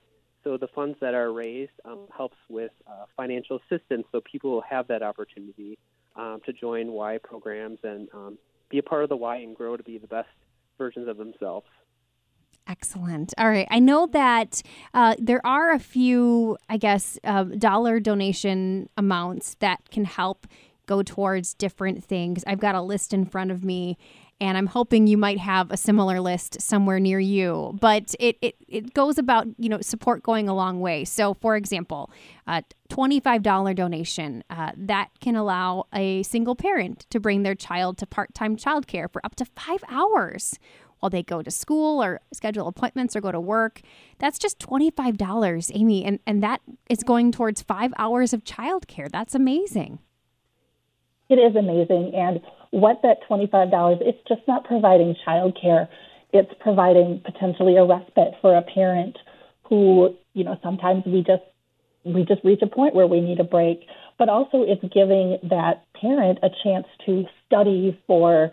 [0.43, 4.61] so the funds that are raised um, helps with uh, financial assistance, so people will
[4.61, 5.77] have that opportunity
[6.15, 8.37] um, to join Y programs and um,
[8.69, 10.29] be a part of the Y and grow to be the best
[10.77, 11.67] versions of themselves.
[12.67, 13.33] Excellent.
[13.37, 13.67] All right.
[13.69, 14.61] I know that
[14.93, 20.47] uh, there are a few, I guess, uh, dollar donation amounts that can help
[20.85, 22.43] go towards different things.
[22.47, 23.97] I've got a list in front of me
[24.43, 27.77] and I'm hoping you might have a similar list somewhere near you.
[27.79, 31.05] But it, it, it goes about, you know, support going a long way.
[31.05, 32.11] So, for example,
[32.45, 38.05] a $25 donation uh, that can allow a single parent to bring their child to
[38.05, 40.59] part time childcare for up to five hours
[40.99, 43.79] while they go to school or schedule appointments or go to work.
[44.19, 46.03] That's just $25, Amy.
[46.03, 49.09] And, and that is going towards five hours of childcare.
[49.09, 49.99] That's amazing.
[51.29, 52.13] It is amazing.
[52.13, 52.41] And
[52.73, 55.87] what that $25, it's just not providing childcare.
[56.31, 59.15] It's providing potentially a respite for a parent
[59.69, 61.43] who, you know, sometimes we just
[62.03, 63.81] we just reach a point where we need a break.
[64.17, 68.49] But also it's giving that parent a chance to study for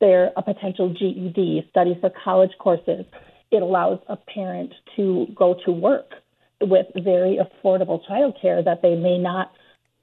[0.00, 3.04] their a potential GED, study for college courses.
[3.50, 6.12] It allows a parent to go to work
[6.60, 9.50] with very affordable childcare that they may not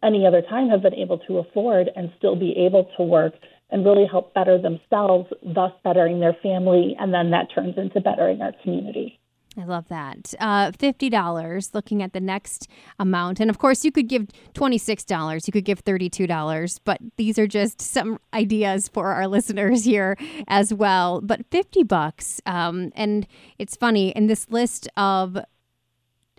[0.03, 3.33] any other time have been able to afford and still be able to work
[3.73, 8.41] and really help better themselves, thus bettering their family, and then that turns into bettering
[8.41, 9.19] our community.
[9.57, 10.33] I love that.
[10.39, 12.67] Uh, $50, looking at the next
[12.99, 13.39] amount.
[13.39, 17.81] And of course, you could give $26, you could give $32, but these are just
[17.81, 20.17] some ideas for our listeners here
[20.47, 21.21] as well.
[21.21, 22.41] But 50 bucks.
[22.45, 23.27] Um, and
[23.59, 25.37] it's funny, in this list of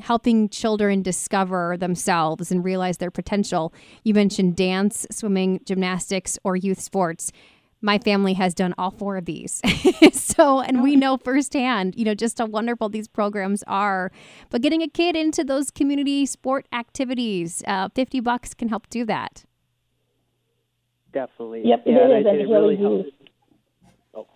[0.04, 3.72] helping children discover themselves and realize their potential.
[4.02, 7.32] You mentioned dance, swimming, gymnastics, or youth sports.
[7.80, 9.62] My family has done all four of these.
[10.12, 14.12] so, and we know firsthand, you know, just how wonderful these programs are.
[14.50, 19.06] But getting a kid into those community sport activities, uh, 50 bucks can help do
[19.06, 19.44] that.
[21.14, 21.62] Definitely.
[21.64, 22.26] Yep, yeah, it is.
[22.26, 23.08] And it really helps.
[24.12, 24.26] Oh.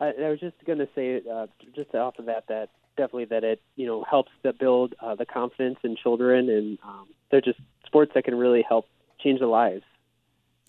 [0.00, 3.44] I, I was just going to say, uh, just off of that, that definitely that
[3.44, 7.58] it you know helps to build uh, the confidence in children, and um, they're just
[7.86, 8.86] sports that can really help
[9.22, 9.82] change the lives.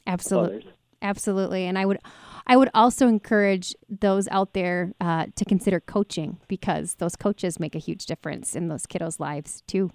[0.07, 0.69] Absolutely,
[1.01, 1.99] absolutely, and I would.
[2.47, 7.73] I would also encourage those out there uh, to consider coaching because those coaches make
[7.73, 9.89] a huge difference in those kiddos' lives too.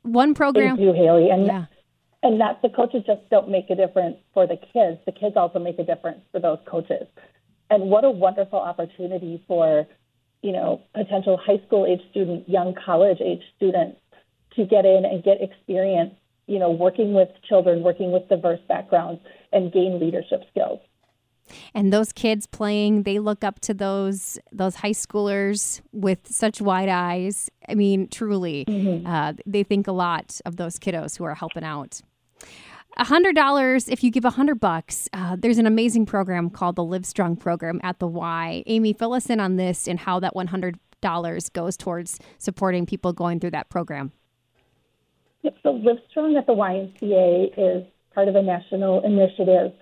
[0.00, 0.76] One program.
[0.76, 1.28] Thank you, Haley.
[1.30, 1.66] And yeah.
[2.22, 4.98] and that the coaches just don't make a difference for the kids.
[5.04, 7.06] The kids also make a difference for those coaches.
[7.68, 9.86] And what a wonderful opportunity for
[10.42, 13.96] you know, potential high school age student, young college age student
[14.54, 16.14] to get in and get experience,
[16.46, 19.20] you know, working with children, working with diverse backgrounds,
[19.52, 20.80] and gain leadership skills.
[21.74, 26.88] And those kids playing, they look up to those those high schoolers with such wide
[26.88, 27.50] eyes.
[27.68, 29.06] I mean, truly, mm-hmm.
[29.06, 32.00] uh, they think a lot of those kiddos who are helping out
[32.98, 35.08] $100 if you give 100 bucks.
[35.12, 38.62] Uh, there's an amazing program called the Live Strong program at the Y.
[38.66, 43.38] Amy, fill us in on this and how that $100 goes towards supporting people going
[43.40, 44.12] through that program.
[45.42, 49.72] Yep, so Live Strong at the YMCA is part of a national initiative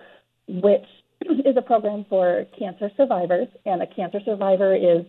[0.47, 0.85] which
[1.45, 3.47] is a program for cancer survivors.
[3.65, 5.05] And a cancer survivor is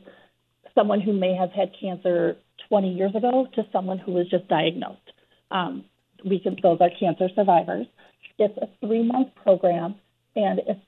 [0.74, 2.36] someone who may have had cancer
[2.68, 5.00] 20 years ago to someone who was just diagnosed.
[5.50, 5.84] Um,
[6.24, 7.86] we can, those are cancer survivors.
[8.38, 9.96] It's a three month program,
[10.34, 10.80] and it's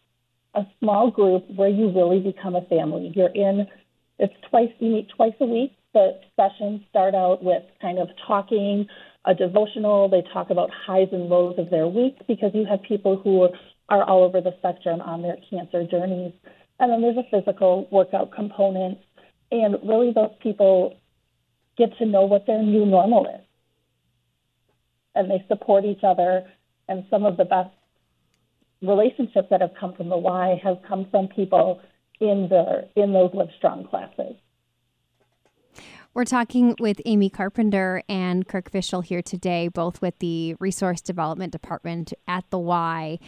[0.54, 3.12] a small group where you really become a family.
[3.14, 3.66] You're in,
[4.18, 5.72] it's twice, you meet twice a week.
[5.94, 8.86] The sessions start out with kind of talking,
[9.24, 10.08] a devotional.
[10.08, 13.48] They talk about highs and lows of their week because you have people who
[13.88, 16.32] are all over the spectrum on their cancer journeys.
[16.80, 18.98] And then there's a physical workout component.
[19.50, 20.98] And really, those people
[21.76, 23.47] get to know what their new normal is.
[25.18, 26.46] And they support each other.
[26.88, 27.74] And some of the best
[28.80, 31.80] relationships that have come from the Y have come from people
[32.20, 34.36] in the in those Live Strong classes.
[36.14, 41.52] We're talking with Amy Carpenter and Kirk Fischel here today, both with the Resource Development
[41.52, 43.18] Department at the Y.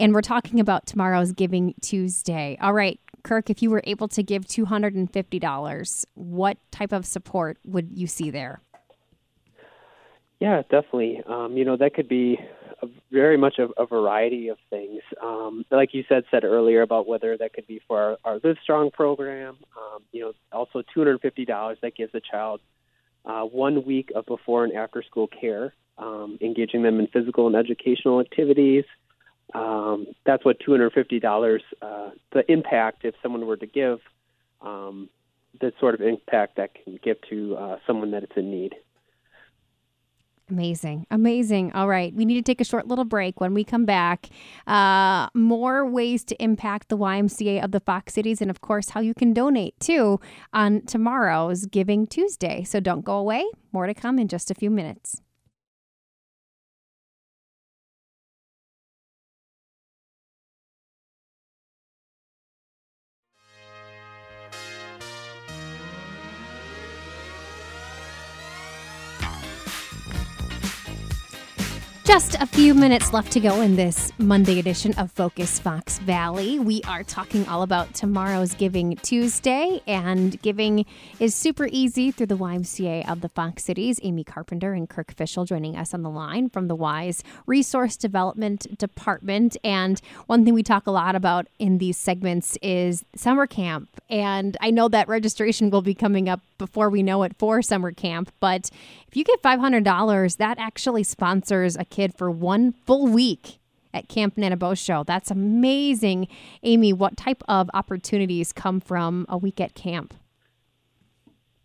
[0.00, 2.58] And we're talking about tomorrow's Giving Tuesday.
[2.60, 7.90] All right, Kirk, if you were able to give $250, what type of support would
[7.92, 8.62] you see there?
[10.40, 11.22] Yeah, definitely.
[11.26, 12.38] Um, you know, that could be
[12.82, 15.02] a, very much a, a variety of things.
[15.22, 18.56] Um, like you said, said earlier about whether that could be for our, our Live
[18.62, 19.58] Strong program.
[19.76, 22.60] Um, you know, also two hundred fifty dollars that gives a child
[23.26, 27.54] uh, one week of before and after school care, um, engaging them in physical and
[27.54, 28.84] educational activities.
[29.52, 31.62] Um, that's what two hundred fifty dollars.
[31.82, 34.00] Uh, the impact if someone were to give.
[34.62, 35.10] Um,
[35.60, 38.74] the sort of impact that can give to uh, someone that is in need.
[40.50, 41.06] Amazing.
[41.10, 41.72] Amazing.
[41.72, 42.12] All right.
[42.12, 43.40] We need to take a short little break.
[43.40, 44.28] When we come back,
[44.66, 49.00] uh, more ways to impact the YMCA of the Fox Cities, and of course, how
[49.00, 50.20] you can donate too
[50.52, 52.64] on tomorrow's Giving Tuesday.
[52.64, 53.44] So don't go away.
[53.72, 55.22] More to come in just a few minutes.
[72.10, 76.58] Just a few minutes left to go in this Monday edition of Focus Fox Valley.
[76.58, 80.86] We are talking all about tomorrow's Giving Tuesday, and giving
[81.20, 84.00] is super easy through the YMCA of the Fox Cities.
[84.02, 88.76] Amy Carpenter and Kirk Fischel joining us on the line from the Y's Resource Development
[88.76, 89.56] Department.
[89.62, 93.88] And one thing we talk a lot about in these segments is summer camp.
[94.10, 97.92] And I know that registration will be coming up before we know it for summer
[97.92, 98.68] camp, but
[99.10, 103.58] if you get $500, that actually sponsors a kid for one full week
[103.92, 105.04] at Camp Nanabosho.
[105.04, 106.28] That's amazing.
[106.62, 110.14] Amy, what type of opportunities come from a week at camp?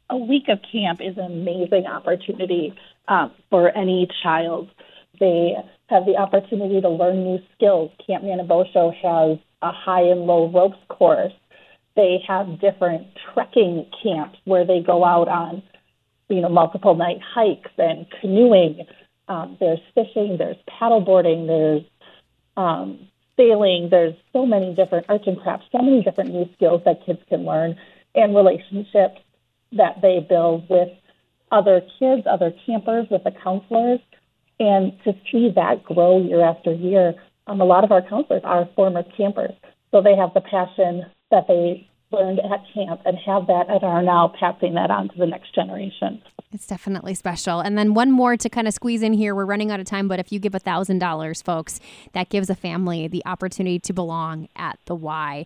[0.10, 2.74] A week of camp is an amazing opportunity
[3.08, 4.70] um, for any child.
[5.20, 5.54] They
[5.88, 7.92] have the opportunity to learn new skills.
[8.06, 11.34] Camp Nanabosho has a high and low ropes course.
[11.96, 15.64] They have different trekking camps where they go out on
[16.30, 18.86] you know, multiple night hikes and canoeing.
[19.28, 21.84] Um, there's fishing, there's paddleboarding, there's
[22.58, 23.08] um,
[23.38, 23.90] sailing.
[23.90, 27.46] There's so many different arts and crafts, so many different new skills that kids can
[27.46, 27.78] learn,
[28.14, 29.20] and relationships
[29.74, 30.90] that they build with
[31.52, 34.00] other kids, other campers, with the counselors,
[34.60, 37.16] and to see that grow year after year.
[37.48, 39.54] Um, a lot of our counselors are former campers,
[39.92, 44.02] so they have the passion that they learned at camp and have that and are
[44.02, 46.22] now passing that on to the next generation.
[46.52, 47.60] It's definitely special.
[47.60, 49.36] And then one more to kind of squeeze in here.
[49.36, 51.80] We're running out of time, but if you give $1,000, folks,
[52.14, 55.46] that gives a family the opportunity to belong at the Y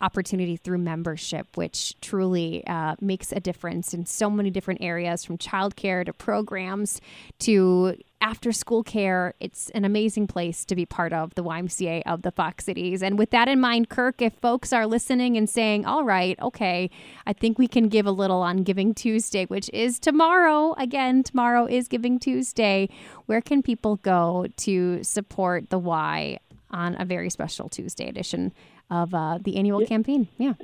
[0.00, 5.36] opportunity through membership, which truly uh, makes a difference in so many different areas from
[5.38, 7.00] childcare to programs
[7.40, 9.34] to after school care.
[9.40, 13.02] It's an amazing place to be part of the YMCA of the Fox Cities.
[13.02, 16.90] And with that in mind, Kirk, if folks are listening and saying, all right, okay,
[17.26, 20.74] I think we can give a little on Giving Tuesday, which is tomorrow.
[20.78, 22.88] Again, tomorrow is Giving Tuesday.
[23.26, 26.38] Where can people go to support the Y
[26.70, 28.52] on a very special Tuesday edition
[28.90, 29.88] of uh, the annual yeah.
[29.88, 30.28] campaign?
[30.38, 30.54] Yeah.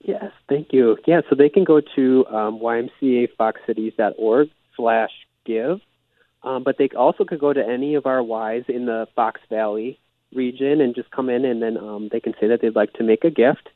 [0.00, 0.98] Yes, thank you.
[1.06, 5.10] Yeah, so they can go to um, ymcafoxcities.org slash
[5.46, 5.80] give
[6.44, 9.98] um, but they also could go to any of our Ys in the Fox Valley
[10.32, 13.04] region and just come in and then um, they can say that they'd like to
[13.04, 13.68] make a gift.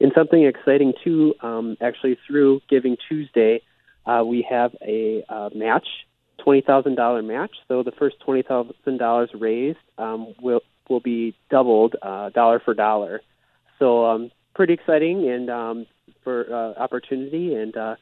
[0.00, 3.62] And something exciting too, um, actually through Giving Tuesday,
[4.04, 5.86] uh, we have a uh, match,
[6.38, 7.52] twenty thousand dollar match.
[7.68, 12.74] So the first twenty thousand dollars raised um, will will be doubled uh, dollar for
[12.74, 13.22] dollar.
[13.78, 15.86] So um, pretty exciting and um,
[16.24, 17.96] for uh, opportunity and uh,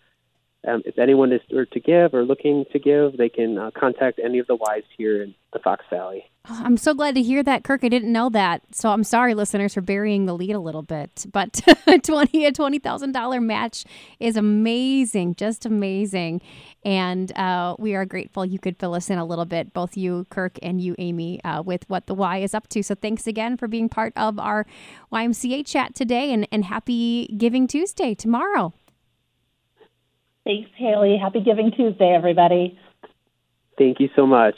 [0.67, 4.39] um, if anyone is to give or looking to give, they can uh, contact any
[4.39, 6.25] of the Ys here in the Fox Valley.
[6.49, 7.85] Oh, I'm so glad to hear that, Kirk.
[7.85, 11.27] I didn't know that, so I'm sorry, listeners, for burying the lead a little bit.
[11.33, 11.61] But
[12.03, 13.85] twenty a twenty thousand dollar match
[14.21, 16.43] is amazing, just amazing,
[16.85, 20.27] and uh, we are grateful you could fill us in a little bit, both you,
[20.31, 22.83] Kirk, and you, Amy, uh, with what the Y is up to.
[22.83, 24.67] So thanks again for being part of our
[25.13, 28.73] YMCA chat today, and, and happy Giving Tuesday tomorrow.
[30.45, 31.19] Thanks, Haley.
[31.21, 32.79] Happy Giving Tuesday, everybody.
[33.79, 34.57] Thank you so much.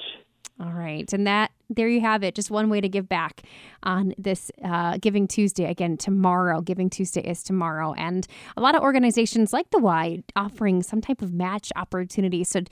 [0.58, 1.10] All right.
[1.12, 2.34] And that there you have it.
[2.34, 3.42] Just one way to give back
[3.82, 5.64] on this uh, Giving Tuesday.
[5.64, 6.60] Again, tomorrow.
[6.60, 7.92] Giving Tuesday is tomorrow.
[7.94, 8.26] And
[8.56, 12.42] a lot of organizations like the Y offering some type of match opportunity.
[12.44, 12.62] So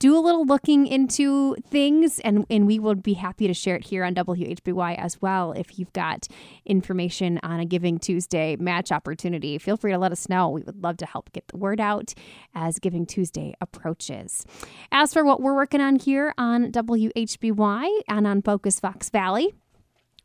[0.00, 3.84] do a little looking into things and, and we would be happy to share it
[3.84, 5.52] here on WHBY as well.
[5.52, 6.26] If you've got
[6.64, 10.48] information on a Giving Tuesday match opportunity, feel free to let us know.
[10.48, 12.14] We would love to help get the word out
[12.54, 14.46] as Giving Tuesday approaches.
[14.90, 19.54] As for what we're working on here on WHBY and on Focus Fox Valley,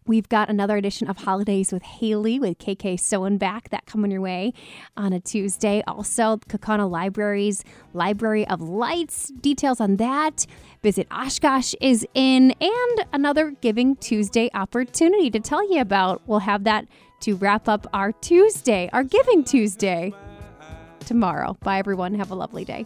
[0.08, 4.54] We've got another edition of Holidays with Haley with KK Sowenbach that coming your way
[4.96, 5.82] on a Tuesday.
[5.88, 9.32] Also, Kaukauna Library's Library of Lights.
[9.42, 10.46] Details on that.
[10.84, 16.22] Visit Oshkosh is in, and another Giving Tuesday opportunity to tell you about.
[16.28, 16.86] We'll have that
[17.22, 20.14] to wrap up our Tuesday, our Giving Tuesday
[21.00, 21.58] tomorrow.
[21.62, 22.14] Bye, everyone.
[22.14, 22.86] Have a lovely day.